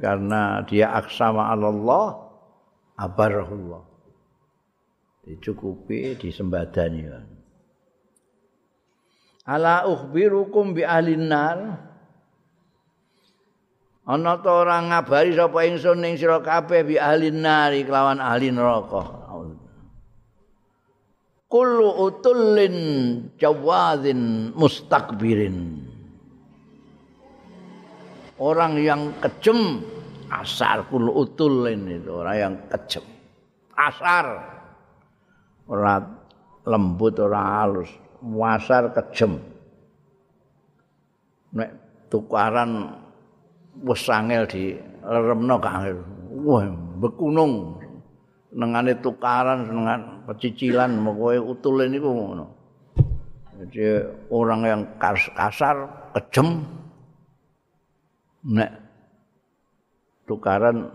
karena 0.01 0.64
dia 0.64 0.93
aksama 0.97 1.53
Allah 1.53 2.30
abarahullah. 2.97 3.82
Dicukupi 5.20 6.16
disembadani. 6.16 7.05
Ala 9.45 9.84
ukhbirukum 9.84 10.72
bi 10.72 10.86
ahlin 10.86 11.28
nar 11.28 11.89
ana 14.11 14.42
ta 14.42 14.50
ora 14.66 14.82
ngabari 14.82 15.38
sapa 15.38 15.62
ingsun 15.70 16.02
ning 16.02 16.18
sira 16.18 16.42
kabeh 16.42 16.82
bi 16.82 16.94
ahli 16.98 17.30
nari 17.30 17.86
kelawan 17.86 18.18
ahli 18.18 18.50
neraka. 18.50 19.22
Kullu 21.50 22.06
utullin 22.06 22.78
jawadzin 23.34 24.54
mustakbirin 24.54 25.82
orang 28.40 28.80
yang 28.80 29.12
kejem 29.20 29.84
asar 30.32 30.88
kullu 30.88 31.12
utullin 31.12 31.86
itu. 31.86 32.11
Orang 32.11 32.36
yang 32.40 32.54
kejem 32.72 33.04
asar. 33.76 34.26
Ora 35.70 36.02
lembut 36.66 37.14
ora 37.20 37.62
halus. 37.62 37.92
Wasar 38.20 38.90
kejem. 38.96 39.38
Nek 41.54 41.70
tukaran 42.12 42.99
wis 43.84 44.04
angel 44.08 44.44
di 44.48 44.76
leremno 45.04 45.56
gak 45.60 45.96
wah 46.44 46.64
bekunung. 47.00 47.80
Senengane 48.50 48.98
tukaran 48.98 49.62
senengan 49.70 50.26
pecicilan 50.26 50.90
kowe 51.06 51.36
utule 51.38 51.86
niku 51.86 52.10
ngono. 52.10 52.46
Jadi 53.62 54.02
orang 54.32 54.60
yang 54.66 54.82
kasar 54.98 55.86
kejem 56.18 56.66
nek 58.42 58.74
tukaran 60.26 60.90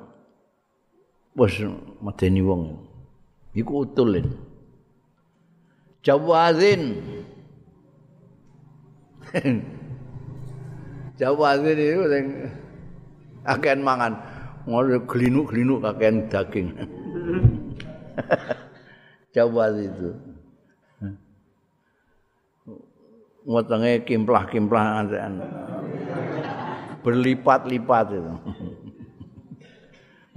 wis 1.39 1.63
medeni 2.03 2.43
wong. 2.43 2.75
Iku 3.55 3.88
utulin 3.88 4.27
jawazin. 6.05 7.01
Jawazin 11.19 11.79
itu 11.79 12.03
sing 12.11 12.25
akan 13.46 13.80
mangan. 13.82 14.14
Ngono 14.66 15.06
glinuk-glinuk 15.06 15.86
kakean 15.86 16.26
daging. 16.28 16.68
Jawaz 19.36 19.78
itu. 19.78 20.10
Ngotenge 23.46 24.02
kimplah-kimplah 24.10 25.06
berlipat-lipat 27.06 28.06
itu. 28.18 28.34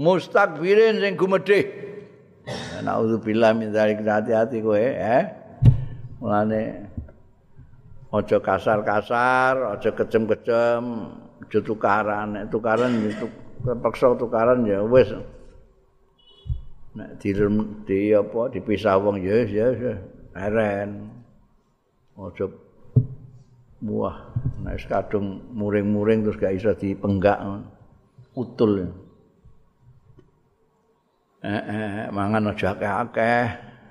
Mustakbirin 0.05 1.01
sing 1.01 1.17
gumedhe 1.17 1.65
naudzubillah 2.85 3.57
min 3.57 3.73
dzalik. 3.73 4.05
Hati-hati 4.05 4.61
kowe 4.61 4.79
eh 4.79 5.25
mulane 6.21 6.89
aja 8.09 8.39
kasar-kasar 8.41 9.77
aja 9.77 9.91
kejem-kejem 9.93 10.85
aja 11.49 11.61
tukaran. 11.65 12.37
Tukaran 12.53 12.93
itu 13.09 13.27
kepaksa 13.65 14.13
tukaran 14.21 14.69
ya 14.69 14.85
wis. 14.85 15.09
Nek 16.93 17.17
di, 17.17 17.33
di 17.89 17.99
apa 18.13 18.53
dipisah 18.53 19.01
wong 19.01 19.25
ya 19.25 19.49
ya 19.49 19.67
ya 19.73 19.95
eren. 20.37 21.09
Aja 22.21 22.47
muah. 23.81 24.29
Nek 24.61 24.85
kadung 24.85 25.41
muring-muring 25.57 26.29
terus 26.29 26.37
gak 26.37 26.53
iso 26.53 26.77
dipenggak 26.77 27.41
utul. 28.37 28.93
Eh, 31.39 31.49
eh 31.49 32.07
mangan 32.13 32.53
aja 32.53 32.77
akeh-akeh. 32.77 33.47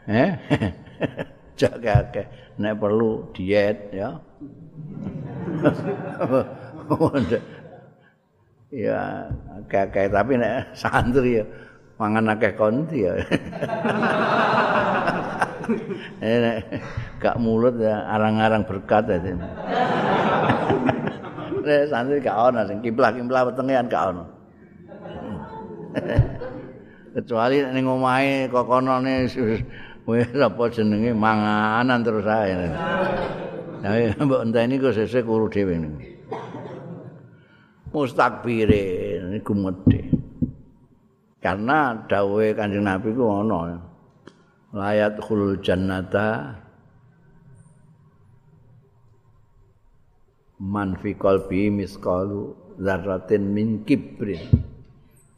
Eh 0.07 0.31
aja 1.57 2.05
akeh 2.05 2.25
nek 2.61 2.77
perlu 2.77 3.33
diet 3.33 3.89
ya 3.89 4.21
ya 8.71 9.27
akeh-akeh. 9.63 10.07
Tapi 10.11 10.33
nek 10.39 10.75
santri 10.75 11.39
ya 11.39 11.45
mangan 11.99 12.33
akeh 12.33 12.53
konti 12.55 13.07
ya. 13.07 13.13
Nek 16.23 16.57
gak 17.19 17.35
mulut 17.43 17.75
ya 17.81 18.07
arang-arang 18.07 18.63
berkat 18.63 19.03
ya 19.11 19.17
nek 21.67 21.91
santri 21.91 22.23
gak 22.23 22.39
ono 22.39 22.63
sing 22.63 22.79
kimplah-kimplah 22.79 23.51
wetengean 23.51 23.91
gak 23.91 24.15
ono. 24.15 24.23
Kecuali 27.17 27.65
ning 27.73 27.83
omahe 27.89 28.47
kokonone 28.47 29.27
wis 30.07 30.31
apa 30.39 30.63
jenenge 30.71 31.11
manganan 31.11 31.99
terus 31.99 32.23
ae. 32.23 32.55
Ya 33.83 34.15
mbok 34.15 34.41
enteni 34.47 34.79
kok 34.79 34.95
sesuk 34.95 35.27
kuru 35.27 35.51
dhewe. 35.51 35.75
niku. 35.75 36.16
Mustakbirin 37.91 39.37
iku 39.39 39.53
medhe. 39.55 40.11
Karena 41.37 41.95
dawuhe 42.07 42.57
Kanjeng 42.57 42.83
Nabi 42.83 43.13
ku 43.13 43.23
ana. 43.29 43.79
Layat 44.75 45.23
khulul 45.23 45.63
jannata 45.63 46.59
man 50.59 50.97
fi 50.99 51.15
qalbi 51.15 51.71
misqalu 51.71 52.51
dzarratin 52.75 53.43
min 53.53 53.87
kibrin. 53.87 54.43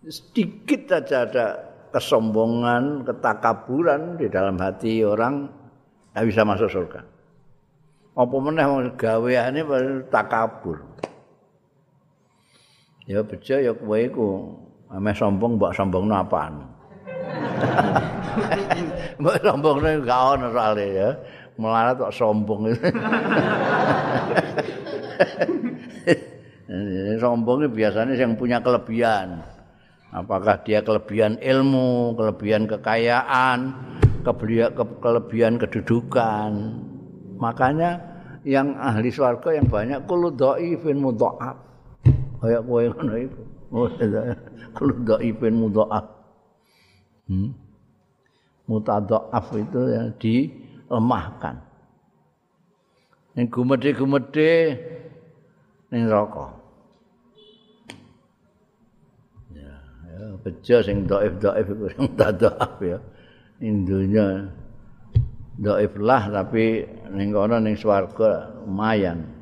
Sedikit 0.10 0.90
saja 0.90 1.30
ada 1.30 1.48
kesombongan, 1.94 3.06
ketakaburan 3.06 4.18
di 4.18 4.26
dalam 4.32 4.58
hati 4.58 5.06
orang 5.06 5.46
tidak 6.10 6.26
bisa 6.26 6.42
masuk 6.42 6.70
surga. 6.74 7.02
Apa 8.18 8.36
meneh 8.42 8.66
gaweane 8.98 9.62
takabur. 10.10 10.89
Ya 13.10 13.26
bejo 13.26 13.58
ya 13.58 13.74
kowe 13.74 13.98
iku 13.98 14.54
ame 14.94 15.10
sombong 15.18 15.58
mbok 15.58 15.74
sombongno 15.74 16.14
apaan? 16.22 16.54
Mbok 19.20 19.36
sombongno 19.42 19.90
gak 20.06 20.22
ono 20.38 20.48
soalé 20.54 20.88
ya. 20.94 21.10
Melarat 21.60 22.00
kok 22.00 22.14
sombong. 22.16 22.72
Sombong 27.20 27.66
itu 27.66 27.70
biasanya 27.74 28.16
yang 28.16 28.40
punya 28.40 28.64
kelebihan. 28.64 29.44
Apakah 30.16 30.64
dia 30.64 30.80
kelebihan 30.80 31.36
ilmu 31.42 32.16
kelebihan 32.16 32.64
kekayaan 32.70 33.76
kelebihan 35.04 35.60
kedudukan. 35.60 36.52
Makanya 37.36 38.00
yang 38.48 38.80
ahli 38.80 39.12
swarga 39.12 39.52
yang 39.52 39.68
banyak 39.68 40.08
kullu 40.08 40.32
dhaifin 40.32 41.04
mudha'af 41.04 41.69
kayak 42.40 42.62
kowe 42.66 42.84
ngono 42.84 43.14
iku. 43.20 43.44
Kalau 44.74 44.96
dhaifin 45.06 45.54
mudhaaf. 45.60 46.06
Hmm. 47.30 47.54
Mutadhaaf 48.66 49.46
itu 49.54 49.82
yang 49.94 50.10
dilemahkan. 50.18 51.56
Ning 53.38 53.46
gumedhe-gumedhe 53.50 54.54
ning 55.94 56.02
neraka. 56.10 56.58
Ya, 59.54 59.74
ya 60.10 60.22
bejo 60.42 60.78
sing 60.82 61.06
dhaif-dhaif 61.06 61.66
iku 61.70 61.86
sing 61.94 62.18
tadhaaf 62.18 62.82
ya. 62.82 62.98
Ning 63.62 63.86
dunya 63.86 64.50
dhaif 65.62 65.94
lah 66.02 66.30
tapi 66.34 66.90
ning 67.14 67.30
kono 67.30 67.62
ning 67.62 67.78
swarga 67.78 68.58
lumayan. 68.66 69.39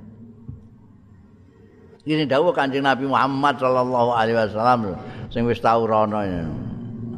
Ini 2.08 2.24
dawuh 2.24 2.55
Kanjeng 2.55 2.88
Nabi 2.88 3.03
Muhammad 3.03 3.60
sallallahu 3.60 4.16
alaihi 4.16 4.39
wasallam 4.39 4.95
sing 5.28 5.43
wis 5.43 5.60
tau 5.60 5.84
rono 5.84 6.24
ya. 6.24 6.47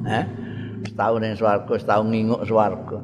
Eh? 0.09 0.25
Wis 0.81 0.97
tau 0.97 1.21
ning 1.21 1.37
swarga, 1.37 1.69
wis 1.69 1.85
tau 1.85 2.01
nginguk 2.01 2.41
swarga. 2.49 2.97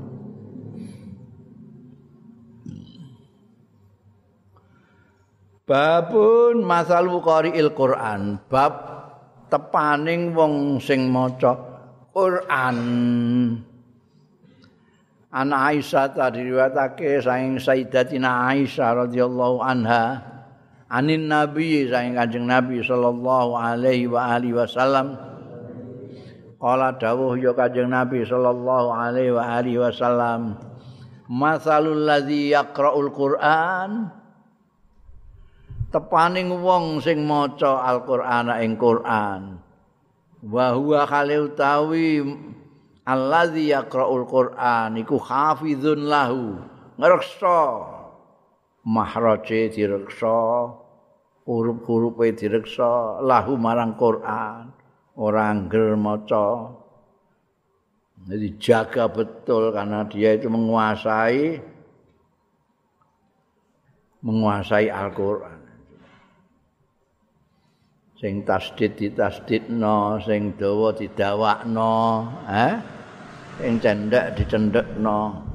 Babun 5.69 6.65
masal 6.65 7.05
qari'il 7.21 7.69
Quran, 7.77 8.41
bab 8.49 8.73
tepaning 9.53 10.33
wong 10.33 10.81
sing 10.81 11.05
maca 11.13 11.53
Quran. 12.09 12.77
Ana 15.29 15.55
Aisyah 15.69 16.17
tadi 16.17 16.49
riwayatake 16.49 17.21
saing 17.21 17.61
Sayyidatina 17.61 18.49
Aisyah 18.49 19.05
radhiyallahu 19.05 19.61
anha. 19.61 20.34
Anin 20.91 21.29
nabi 21.29 21.89
saing 21.89 22.17
kanjeng 22.17 22.45
nabi 22.45 22.81
sallallahu 22.81 23.57
alaihi 23.57 24.09
wa 24.09 24.35
alihi 24.35 24.55
wasallam. 24.57 25.17
Qala 26.61 26.95
dawuh 26.97 27.37
ya 27.37 27.53
kanjeng 27.53 27.91
nabi 27.91 28.25
sallallahu 28.25 28.89
alaihi 28.89 29.35
wa 29.35 29.43
alihi 29.45 29.79
wasallam 29.81 30.57
masalul 31.29 32.05
ladzi 32.05 32.53
yaqra'ul 32.53 33.11
qur'an. 33.13 34.11
Tepaning 35.93 36.51
wong 36.59 36.99
sing 36.99 37.23
maca 37.23 37.85
al-qur'ana 37.87 38.59
ing 38.65 38.75
qur'an. 38.75 39.61
Wa 40.45 40.75
huwa 40.75 41.07
khali 41.07 41.39
utawi 41.39 42.19
alladzi 43.05 43.69
yaqra'ul 43.69 44.25
qur'an 44.25 44.97
iku 44.97 45.21
hafizun 45.21 46.09
lahu 46.09 46.57
ngreksa 46.97 47.94
mahraje 48.85 49.73
direksa 49.73 50.69
huruf-hurufe 51.45 52.37
direksa 52.37 53.21
lahu 53.21 53.57
marang 53.57 53.97
Quran 53.97 54.69
ora 55.17 55.49
angger 55.49 55.97
maca. 55.97 56.73
Jadi 58.25 58.47
jaga 58.57 59.05
betul 59.11 59.69
karena 59.69 60.05
dia 60.09 60.33
itu 60.33 60.49
menguasai 60.49 61.61
menguasai 64.25 64.89
Al-Qur'an. 64.89 65.61
Sing 68.17 68.41
tasdid 68.47 68.97
ditasdidno 68.97 70.17
sing 70.23 70.57
dawa 70.57 70.95
didawakno 70.95 71.97
eh? 72.49 72.73
Sing 73.61 73.77
cendek 73.77 74.39
dicendekno 74.39 75.45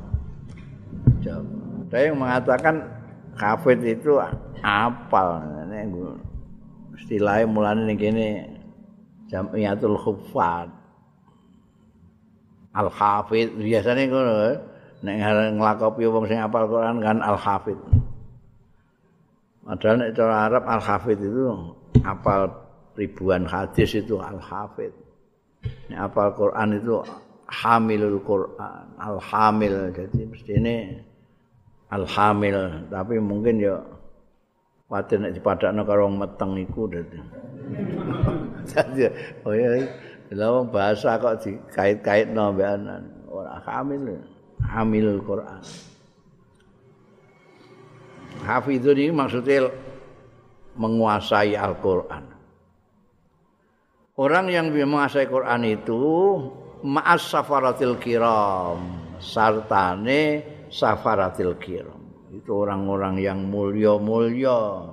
ada 1.90 2.06
yang 2.06 2.22
mengatakan 2.22 2.99
hafid 3.40 3.80
itu 3.80 4.20
apal. 4.60 5.40
Istilahnya 7.00 7.48
mulane 7.48 7.88
ning 7.88 7.96
kene 7.96 8.60
jamiatul 9.32 9.96
hufat 9.96 10.68
al 12.74 12.90
hafid 12.90 13.54
biasane 13.58 14.10
ngono 14.10 14.34
nek 15.02 15.16
nglakopi 15.58 16.04
wong 16.06 16.26
sing 16.26 16.38
apal 16.38 16.66
Quran 16.70 17.02
kan 17.02 17.18
al 17.22 17.38
hafid 17.38 17.78
padahal 19.66 19.96
nek 20.02 20.10
cara 20.14 20.34
Arab 20.50 20.64
al 20.66 20.82
hafid 20.82 21.18
itu 21.18 21.50
apal 22.02 22.50
ribuan 22.94 23.46
hadis 23.46 23.94
itu 23.98 24.18
al 24.18 24.38
hafid 24.38 24.94
nek 25.90 26.10
apal 26.10 26.30
Quran 26.34 26.78
itu 26.78 27.02
hamilul 27.50 28.18
Quran 28.22 28.84
al 28.98 29.18
hamil 29.18 29.90
jadi 29.90 30.20
mesti 30.26 30.52
ini 30.58 30.76
al 31.90 32.06
hamil 32.06 32.86
tapi 32.90 33.18
mungkin 33.18 33.58
ya 33.58 33.78
Wadah 34.90 35.22
nek 35.22 35.38
dipadakno 35.38 35.86
karo 35.86 36.10
wong 36.10 36.18
meteng 36.18 36.58
iku 36.58 36.90
dadi. 36.90 37.14
oh 39.46 39.54
ya, 39.54 39.86
lha 40.34 40.66
bahasa 40.66 41.14
kok 41.14 41.46
dikait-kaitno 41.46 42.50
mbek 42.50 42.68
anan. 42.74 43.06
Ora 43.30 43.62
hamil. 43.62 44.18
Hamil 44.66 45.22
Quran. 45.22 45.62
Hafizun 48.42 48.98
ini 48.98 49.14
maksudnya 49.14 49.70
menguasai 50.74 51.54
Al-Quran. 51.54 52.26
Orang 54.18 54.50
yang 54.50 54.74
menguasai 54.74 55.30
Quran 55.30 55.70
itu 55.70 56.02
ma'as 56.82 57.30
safaratil 57.30 57.94
kiram. 58.02 59.06
Sartane 59.22 60.42
safaratil 60.70 61.58
kiram. 61.58 61.98
itu 62.30 62.54
orang-orang 62.54 63.18
yang 63.18 63.42
mulia-mulia. 63.50 64.86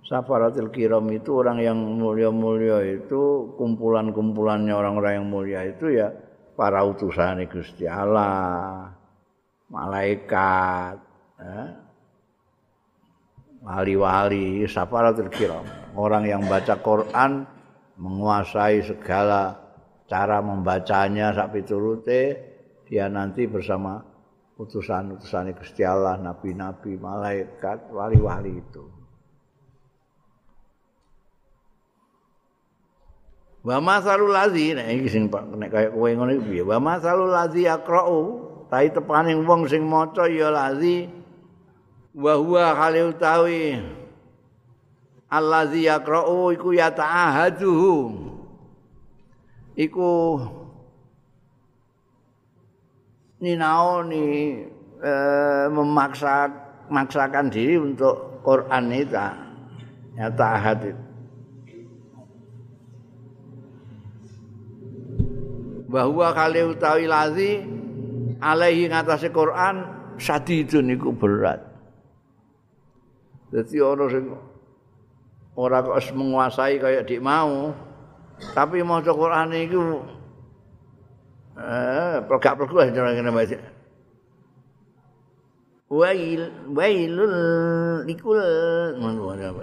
Safaratil 0.00 0.72
kiram 0.72 1.06
itu 1.12 1.44
orang 1.44 1.60
yang 1.60 1.76
mulia-mulia 1.76 2.80
itu 2.82 3.52
kumpulan-kumpulannya 3.54 4.72
orang-orang 4.74 5.12
yang 5.20 5.28
mulia 5.28 5.60
itu 5.68 5.92
ya 5.92 6.08
para 6.56 6.82
utusan 6.82 7.44
Gusti 7.46 7.84
Allah, 7.84 8.90
malaikat, 9.68 10.98
ya. 11.36 11.60
wali-wali, 13.60 14.64
safaratil 14.66 15.30
kiram. 15.30 15.68
Orang 15.94 16.24
yang 16.24 16.48
baca 16.48 16.80
Quran 16.80 17.44
menguasai 18.00 18.80
segala 18.80 19.52
cara 20.08 20.40
membacanya 20.40 21.30
sampai 21.36 21.60
turute 21.62 22.49
dia 22.90 23.06
nanti 23.06 23.46
bersama 23.46 24.02
utusan-utusan 24.58 25.54
Gusti 25.54 25.86
Allah, 25.86 26.18
nabi-nabi, 26.18 26.98
malaikat, 26.98 27.94
wali-wali 27.94 28.58
itu. 28.58 28.84
Wa 33.60 33.76
masalul 33.76 34.32
ladzi 34.32 34.72
nek 34.72 34.88
iki 34.88 35.08
sing 35.12 35.28
nek 35.28 35.68
kaya 35.68 35.88
kowe 35.92 36.08
ngono 36.08 36.32
iki 36.32 36.44
piye? 36.48 36.62
Wa 36.64 36.80
masalul 36.80 37.28
ladzi 37.28 37.68
yaqra'u, 37.68 38.20
tai 38.72 38.88
tepaning 38.88 39.44
wong 39.44 39.68
sing 39.68 39.84
maca 39.84 40.24
ya 40.26 40.48
ladzi 40.48 41.12
wa 42.16 42.40
huwa 42.40 42.72
khali 42.72 43.00
utawi 43.04 43.78
allazi 45.30 45.86
yaqra'u 45.86 46.56
iku 46.56 46.74
ya 46.74 46.90
ta'ahaduhu. 46.90 47.96
Iku 49.76 50.08
ninaoni 53.40 54.24
eh, 55.00 55.66
memaksa 55.72 56.48
maksakan 56.92 57.48
diri 57.48 57.80
untuk 57.80 58.44
Quran 58.44 58.92
itu 58.92 59.16
ya 60.16 60.28
tahat 60.32 60.78
itu. 60.84 61.10
bahwa 65.90 66.30
kali 66.30 66.62
utawi 66.62 67.10
lazi 67.10 67.66
alaihi 68.38 68.86
ngatasi 68.86 69.34
Quran 69.34 69.82
sadidun 70.22 70.94
iku 70.94 71.10
berat. 71.10 71.58
Jadi 73.50 73.82
orang 73.82 74.08
sing 74.14 74.24
ora 75.58 75.82
kok 75.82 75.98
menguasai 76.14 76.78
kayak 76.78 77.10
dik 77.10 77.18
mau, 77.18 77.74
tapi 78.54 78.86
mau 78.86 79.02
Quran 79.02 79.50
itu 79.58 79.98
Eh, 81.60 82.16
pelgak-pelgak 82.24 82.88
wis 82.88 82.96
ora 82.96 83.12
kena 83.12 83.28
baca. 83.28 83.58
Wail 85.90 86.42
wailul 86.72 87.36
likul 88.08 88.40
ngono 88.96 89.34
apa. 89.36 89.62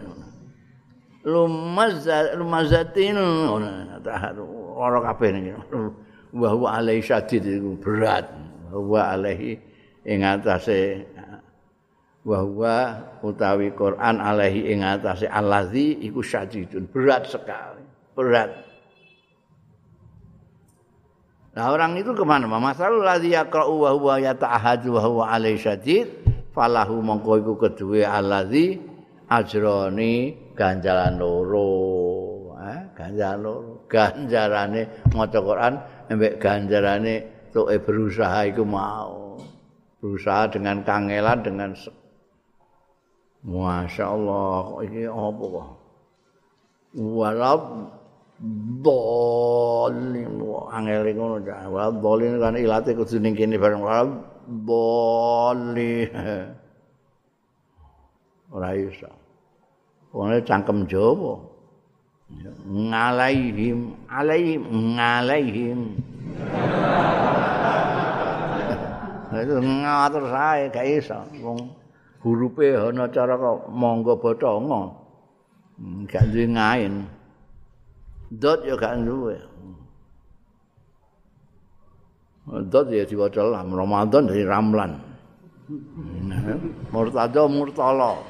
Lumazza 1.26 2.38
lumazatin 2.38 3.18
ngono 3.18 3.98
taharu 4.06 4.46
ora 4.78 5.00
kabeh 5.10 5.30
niki. 5.34 5.52
Wa 6.38 6.54
huwa 6.54 6.78
alaihi 6.78 7.02
syadid 7.02 7.48
iku 7.48 7.82
berat. 7.82 8.30
Wa 8.70 9.16
alaihi 9.18 9.58
ing 10.06 10.22
atase 10.22 11.08
wa 12.28 12.44
huwa 12.44 12.76
utawi 13.24 13.72
Quran 13.74 14.20
alaihi 14.22 14.70
ing 14.76 14.84
atase 14.84 15.26
allazi 15.26 15.98
iku 16.06 16.22
syadidun 16.22 16.92
berat 16.92 17.26
sekali. 17.26 17.82
Berat. 18.14 18.67
Nah 21.58 21.74
orang 21.74 21.98
itu 21.98 22.14
kemana? 22.14 22.46
Masalul 22.46 23.02
ladzi 23.02 23.34
yaqra'u 23.34 23.82
wa 23.82 23.90
huwa 23.98 24.22
yata'ahadu 24.22 24.94
wa 24.94 25.02
huwa 25.10 25.26
alaihi 25.34 25.58
syadid 25.58 26.06
falahu 26.54 27.02
mongko 27.02 27.42
iku 27.42 27.54
kedue 27.58 28.06
allazi 28.06 28.78
ajroni 29.26 30.38
ganjaran 30.54 31.18
loro. 31.18 32.54
Eh, 32.62 32.94
ganjaran 32.94 33.42
loro. 33.42 33.90
Ganjarane 33.90 35.10
maca 35.18 35.40
Quran 35.42 35.74
mbek 36.14 36.38
ganjarane 36.38 37.14
tuke 37.50 37.82
berusaha 37.82 38.54
iku 38.54 38.62
mau. 38.62 39.42
Berusaha 39.98 40.54
dengan 40.54 40.86
kangelan 40.86 41.42
dengan 41.42 41.74
Masya 43.42 44.06
Allah, 44.06 44.86
ini 44.86 45.10
apa? 45.10 45.64
Walau 46.94 47.58
dolin 48.86 50.38
angel 50.70 51.10
ngono 51.18 51.42
ja 51.42 51.66
wa 51.66 51.90
dolin 51.90 52.38
kan 52.38 52.54
ilate 52.54 52.94
kudu 52.94 53.18
ning 53.18 53.34
kene 53.34 53.58
bareng. 53.58 53.82
Wa 53.82 54.06
dolin 54.46 56.06
ora 58.56 58.72
iso. 58.78 59.10
Wong 60.14 60.38
cangkem 60.46 60.86
jowo 60.88 61.42
ngalaihim 62.64 63.92
alaihim 64.08 64.64
ngalaihim. 64.96 65.80
Itu 69.38 69.62
ngatur 69.62 70.24
saya 70.32 70.72
gak 70.72 70.88
iso. 70.88 71.20
Wong 71.44 71.76
hurufe 72.22 72.74
ana 72.74 73.08
cara 73.10 73.38
kok 73.38 73.70
monggo 73.70 74.18
bocongo 74.18 74.94
gak 76.10 76.26
duwe 76.34 76.46
ngain 76.50 77.06
dot 78.32 78.64
ya 78.64 78.76
gak 78.76 79.04
duwe. 79.04 79.38
Dot 82.72 82.88
ya 82.92 83.04
diwaca 83.04 83.44
lam 83.44 83.76
Ramadan 83.76 84.32
dari 84.32 84.48
Ramlan. 84.48 84.92
Murtada 86.96 87.44
murtala. 87.52 88.24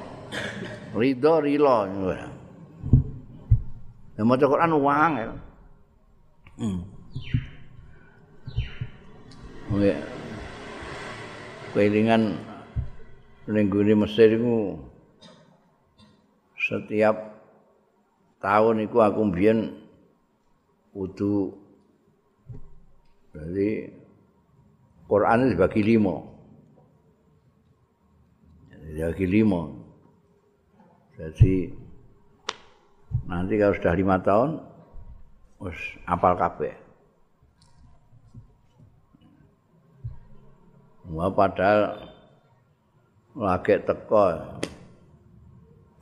Ridho 0.90 1.38
rilo. 1.38 1.86
Ya 4.18 4.22
maca 4.26 4.44
Quran 4.50 4.74
uang 4.74 5.12
ya. 5.14 5.30
Hmm. 6.58 6.82
Oh 9.70 9.78
ya. 9.78 9.94
Kelingan 11.70 12.34
ning 13.46 13.70
Mesir 13.70 14.34
iku 14.34 14.82
setiap 16.58 17.38
tahun 18.42 18.82
iku 18.90 18.98
aku 18.98 19.30
mbiyen 19.30 19.77
kudu 20.98 21.54
jadi 23.30 23.86
Quran 25.06 25.54
dibagi 25.54 25.82
lima. 25.86 26.16
Dibagi 28.74 29.26
lima. 29.30 29.62
Jadi 31.14 31.70
nanti 33.30 33.54
kalau 33.62 33.74
sudah 33.78 33.94
lima 33.94 34.16
tahun 34.18 34.58
harus 35.62 35.80
apal 36.02 36.34
kabeh. 36.34 36.74
Wah 41.14 41.30
padahal 41.30 42.10
lagi 43.38 43.80
teko 43.86 44.24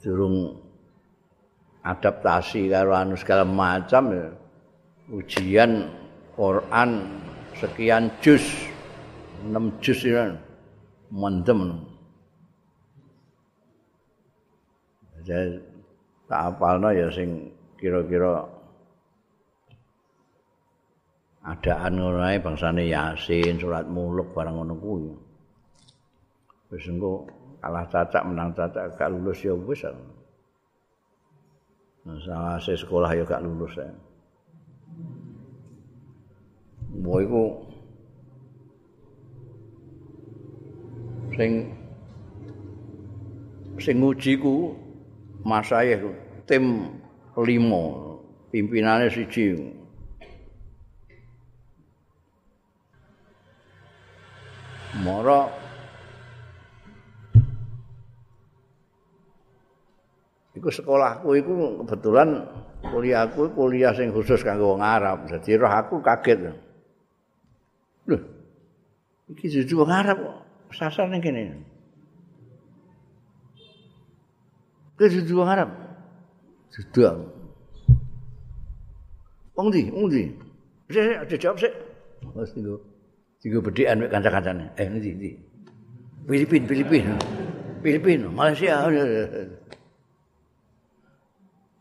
durung 0.00 0.56
adaptasi 1.84 2.72
karo 2.72 2.96
anu 2.96 3.14
segala 3.14 3.44
macam 3.46 4.10
ya. 4.10 4.45
ujian 5.10 5.90
Quran 6.34 6.90
sekian 7.56 8.10
juz 8.20 8.42
6 9.46 9.82
juz 9.84 10.00
ya. 10.02 10.34
Mendem 11.06 11.86
ada 15.22 15.38
tak 16.26 16.40
apalno 16.50 16.90
ya 16.90 17.06
sing 17.14 17.54
kira-kira 17.78 18.42
adaan 21.46 21.94
ngono 21.94 22.26
ae 22.26 22.42
bangsane 22.42 22.90
Yasin 22.90 23.62
surat 23.62 23.86
muluk 23.86 24.34
barang 24.34 24.58
ngono 24.58 24.74
kuwi. 24.82 25.14
Wis 26.74 26.90
engko 26.90 27.30
kalah 27.62 27.86
cacak 27.86 28.26
menang 28.26 28.50
cacak 28.50 28.98
gak 28.98 29.10
lulus 29.14 29.38
ya 29.46 29.54
wis. 29.54 29.86
Nah, 32.06 32.58
sekolah 32.58 33.14
ya 33.14 33.22
gak 33.22 33.46
lulus 33.46 33.78
ya. 33.78 33.86
Mbok 36.96 37.18
iku 37.22 37.44
sing 41.36 41.52
sing 43.76 43.96
nguji 44.00 44.40
ku 44.40 44.72
masayeh 45.44 46.00
tim 46.48 46.96
limo 47.36 47.84
pimpinannya 48.48 49.12
siji 49.12 49.52
mara 55.04 55.52
iku 60.56 60.72
sekolahku 60.72 61.36
iku 61.36 61.52
kebetulan 61.84 62.48
kuliahku 62.80 63.52
kuliah 63.52 63.92
sing 63.92 64.08
khusus 64.08 64.40
kanggo 64.40 64.72
wong 64.72 64.80
Arab 64.80 65.28
dadi 65.28 65.52
roh 65.60 65.68
aku 65.68 66.00
kaget 66.00 66.65
iki 69.30 69.46
juju 69.50 69.74
wong 69.82 69.90
Arab 69.90 70.18
sasar 70.70 71.10
ning 71.10 71.22
kene 71.22 71.62
ke 74.96 75.04
juju 75.10 75.42
wong 75.42 75.50
Arab 75.50 75.70
judu 76.72 77.30
wong 79.56 79.68
di 79.72 79.82
wong 79.90 80.08
di 80.12 80.24
Saya 80.86 81.26
ada 81.26 81.34
jawab 81.34 81.58
sih. 81.58 81.72
Mas 82.30 82.54
itu. 82.54 82.78
Tiga 83.42 83.58
bedian 83.58 83.98
mek 83.98 84.10
kanca-kancane. 84.14 84.70
Eh 84.78 84.86
ndi 84.86 85.10
ndi. 85.18 85.30
Filipin, 86.26 86.62
Filipin. 86.66 87.04
Filipin, 87.82 88.20
Malaysia. 88.30 88.86
Oh. 88.86 88.90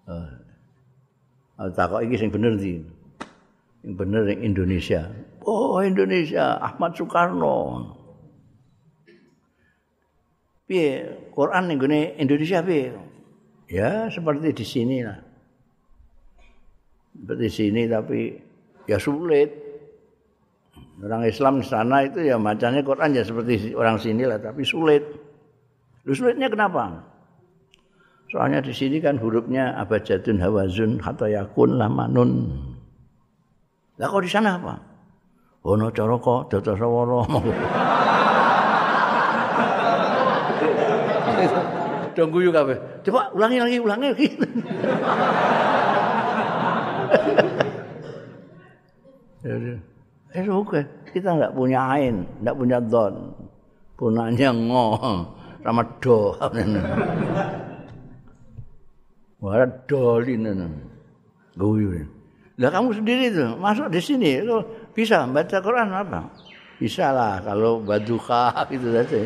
Ah, 1.56 1.72
takok 1.72 2.04
iki 2.04 2.20
sing 2.20 2.28
bener 2.36 2.60
ndi? 2.60 2.84
Sing 3.80 3.96
bener 3.96 4.28
ning 4.28 4.44
Indonesia. 4.44 5.08
Oh, 5.46 5.78
Indonesia, 5.86 6.58
Ahmad 6.58 6.98
Soekarno. 6.98 7.86
Piye 10.66 11.30
Quran 11.30 11.70
ning 11.70 11.78
Indonesia 12.18 12.66
piye? 12.66 12.98
Ya, 13.70 14.10
seperti 14.10 14.50
di 14.58 14.66
sini 14.66 15.06
lah. 15.06 15.22
Seperti 17.14 17.48
sini 17.54 17.86
tapi 17.86 18.34
ya 18.90 18.98
sulit. 18.98 19.54
Orang 20.98 21.30
Islam 21.30 21.62
sana 21.62 22.10
itu 22.10 22.26
ya 22.26 22.42
macamnya 22.42 22.82
Quran 22.82 23.14
ya 23.14 23.22
seperti 23.22 23.78
orang 23.78 24.02
sini 24.02 24.26
lah, 24.26 24.42
tapi 24.42 24.66
sulit. 24.66 25.06
Lu 26.10 26.14
sulitnya 26.18 26.50
kenapa? 26.50 27.06
Soalnya 28.34 28.66
di 28.66 28.74
sini 28.74 28.98
kan 28.98 29.22
hurufnya 29.22 29.78
abajadun 29.78 30.42
hawazun 30.42 30.98
hatta 30.98 31.30
yakun 31.30 31.78
lamanun. 31.78 32.58
Lah 34.02 34.08
kok 34.10 34.26
di 34.26 34.32
sana 34.32 34.58
apa? 34.58 34.95
Ono 35.66 35.90
coroko 35.90 36.46
datasawara. 36.46 37.26
Dong 42.14 42.30
guyu 42.30 42.54
kabeh. 42.54 42.78
Coba 43.02 43.34
ulangi 43.34 43.58
lagi, 43.60 43.78
ulangi 43.82 44.08
lagi. 44.14 44.30
Eh 50.36 50.48
oke, 50.48 50.86
kita 51.12 51.34
enggak 51.34 51.54
punya 51.58 51.82
ain, 51.98 52.30
enggak 52.46 52.56
punya 52.62 52.78
don. 52.78 53.34
Punanya 53.98 54.54
ngo 54.54 54.88
sama 55.66 55.82
do. 55.98 56.38
Wah, 59.42 59.66
dolin. 59.90 60.46
Guyu. 61.58 62.06
Lah 62.56 62.72
kamu 62.72 62.96
sendiri 62.96 63.36
tuh 63.36 63.60
masuk 63.60 63.92
di 63.92 64.00
sini 64.00 64.40
itu 64.40 64.64
bisa 64.96 65.28
baca 65.28 65.58
Quran 65.60 65.92
apa? 65.92 66.32
Bisa 66.80 67.12
lah 67.12 67.44
kalau 67.44 67.84
baduka 67.84 68.56
itu 68.72 68.96
saja. 68.96 69.20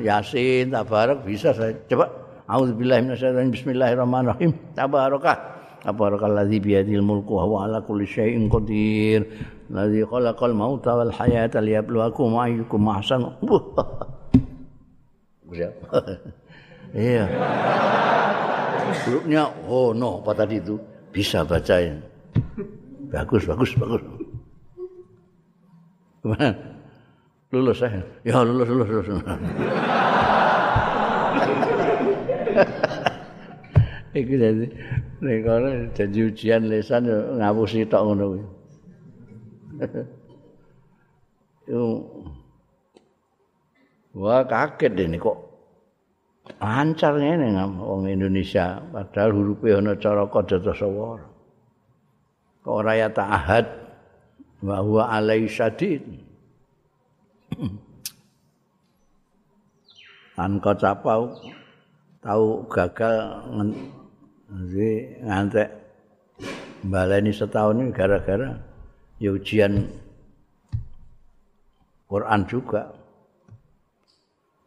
Yasin, 0.00 0.70
tabarak 0.70 1.26
bisa 1.26 1.50
saya. 1.50 1.74
Coba. 1.90 2.06
Auzubillahi 2.48 3.04
minasyaitonir 3.04 3.52
Bismillahirrahmanirrahim. 3.52 4.56
Tabarakah. 4.72 5.36
Tabarakalladzi 5.78 6.58
biyadil 6.58 7.04
mulku 7.04 7.38
wa 7.38 7.62
ala 7.62 7.84
kulli 7.84 8.08
syai'in 8.08 8.48
qadir. 8.48 9.28
Ladzi 9.68 10.02
khalaqal 10.08 10.56
mauta 10.56 10.96
wal 10.96 11.12
hayata 11.12 11.60
liyabluwakum 11.60 12.40
ayyukum 12.40 12.88
ahsanu. 12.88 13.36
Iya. 16.96 17.24
Grupnya 19.04 19.52
oh 19.68 19.92
no 19.92 20.24
apa 20.24 20.32
tadi 20.32 20.56
itu 20.56 20.80
bisa 21.12 21.44
bacain. 21.44 22.00
Bagus 23.12 23.44
bagus 23.44 23.76
bagus. 23.76 24.02
Lulus 27.48 27.80
saya. 27.80 28.02
Ya 28.26 28.44
lulus 28.44 28.68
lulus 28.68 28.88
lulus. 29.08 29.16
Iku 34.12 34.34
dadi 34.40 34.66
nek 35.22 35.46
ora 35.46 35.68
dadi 35.94 36.18
ujian 36.26 36.66
lesan 36.66 37.06
ngapusi 37.38 37.86
tok 37.86 38.02
ngono 38.02 38.24
kuwi. 38.34 38.42
Wah 44.18 44.42
kaget 44.42 44.92
deh 44.98 45.06
kok 45.20 45.38
lancar 46.58 47.14
ngene 47.14 47.52
wong 47.78 48.08
Indonesia 48.10 48.82
padahal 48.90 49.30
hurufe 49.36 49.70
ana 49.70 49.94
cara 50.00 50.26
kadata 50.26 50.72
sawara. 50.74 51.28
Kok 52.64 52.74
ora 52.74 52.92
ya 52.98 53.08
ta'ahad 53.12 53.87
wa 54.62 54.82
huwa 54.82 55.06
alai 55.10 55.46
syadid. 55.46 56.02
An 60.38 60.62
kacapau 60.62 61.34
tahu 62.22 62.62
gagal 62.70 63.16
ngantek 65.26 65.70
baleni 66.86 67.34
setahun 67.34 67.82
ini 67.82 67.90
gara-gara 67.90 68.54
ya 69.18 69.34
ujian 69.34 69.90
Quran 72.06 72.40
juga. 72.46 72.94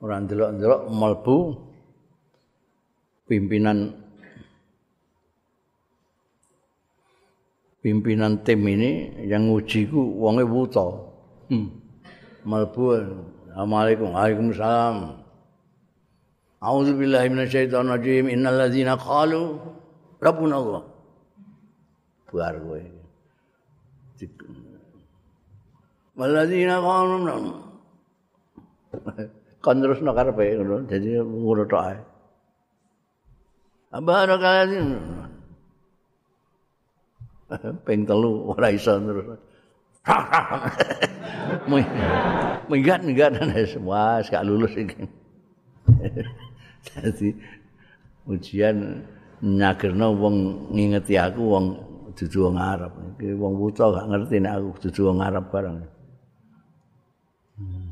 Orang 0.01 0.25
delok-delok 0.25 0.81
melbu 0.89 1.37
pimpinan 3.29 3.95
pimpinan 7.81 8.45
tim 8.45 8.61
ini 8.63 9.25
yang 9.25 9.49
nguji 9.49 9.89
ku 9.89 10.21
wonge 10.21 10.45
wuta. 10.45 10.85
Hmm. 11.49 11.67
Melbu 12.45 12.85
Assalamualaikum. 13.51 14.15
Waalaikumsalam. 14.15 14.95
A'udzu 16.61 16.93
billahi 16.95 17.27
minasyaitonir 17.27 17.99
rajim. 17.99 18.25
Innal 18.31 18.55
ladzina 18.55 18.95
qalu 18.95 19.59
rabbuna 20.23 20.55
Allah. 20.55 20.83
Buar 22.31 22.55
kowe. 22.61 22.81
Waladzina 26.15 26.77
qalu 26.79 27.15
kan 29.63 29.77
terus 29.79 30.01
no 30.03 30.11
karepe 30.11 30.57
ngono 30.57 30.83
dadi 30.89 31.15
ngono 31.15 31.63
tok 31.69 31.83
ae 31.85 31.99
Abah 33.91 34.23
peng 37.85 38.07
telu 38.07 38.51
ora 38.55 38.71
iso 38.71 38.95
terus 38.97 39.39
minggat 42.71 43.01
minggat 43.05 43.31
semua 43.69 44.23
gak 44.25 44.45
lulus 44.47 44.73
iki 44.73 45.05
dadi 46.87 47.29
ujian 48.31 49.01
nyagerno 49.41 50.13
wong 50.13 50.35
ngingeti 50.69 51.17
aku 51.17 51.41
wong 51.41 51.65
dudu 52.13 52.49
wong 52.49 52.57
Arab. 52.61 52.93
Iki 53.17 53.33
wong 53.33 53.53
buta 53.57 53.85
gak 53.89 54.07
ngerti 54.13 54.35
nek 54.37 54.53
aku 54.59 54.69
dudu 54.87 55.01
wong 55.09 55.19
Arab 55.25 55.45
bareng. 55.49 55.77
Hmm. 57.57 57.89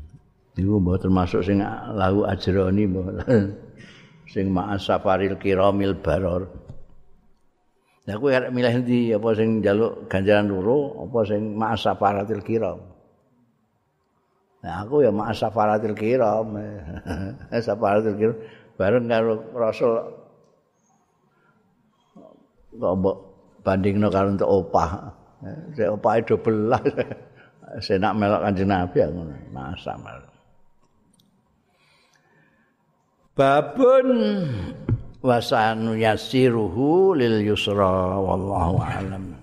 Iku 0.54 0.78
mbok 0.78 0.98
termasuk 1.02 1.42
sing 1.42 1.58
lahu 1.94 2.26
ajroni 2.26 2.82
mbok. 2.86 3.06
sing 4.32 4.46
ma'as 4.54 4.86
safaril 4.86 5.34
kiramil 5.40 5.98
baror. 5.98 6.46
Lah 8.08 8.16
kowe 8.16 8.32
arek 8.32 8.48
milih 8.48 8.72
endi 8.80 9.12
apa 9.12 9.28
sing 9.36 9.60
njaluk 9.60 10.08
ganjaran 10.08 10.48
loro 10.48 11.04
apa 11.04 11.18
sing 11.28 11.52
ma'as 11.52 11.84
safaratil 11.84 12.40
kiram. 12.40 12.80
Nah 14.64 14.74
aku 14.80 15.04
ya 15.04 15.12
ma'as 15.12 15.36
safaratil 15.36 15.92
kiram. 15.92 16.56
safaratil 17.68 18.16
kiram 18.16 18.36
bareng 18.80 19.04
karo 19.12 19.32
Rasul 19.52 19.92
kok 22.80 22.94
mbok 22.96 23.16
bandingno 23.60 24.08
karo 24.08 24.32
untuk 24.32 24.48
opah. 24.48 25.12
Sik 25.76 25.92
opah 26.00 26.14
itu 26.16 26.40
belas. 26.40 26.84
Senak 27.84 28.16
melok 28.16 28.40
kanjeng 28.48 28.72
Nabi 28.72 28.98
ngono. 29.04 29.36
Masa 29.52 29.94
melok. 30.00 30.34
Babun 33.36 34.08
wasanu 35.20 35.96
yasiruhu 35.96 37.16
lil 37.16 37.44
yusra 37.44 38.16
wallahu 38.16 38.80
alam 38.80 39.39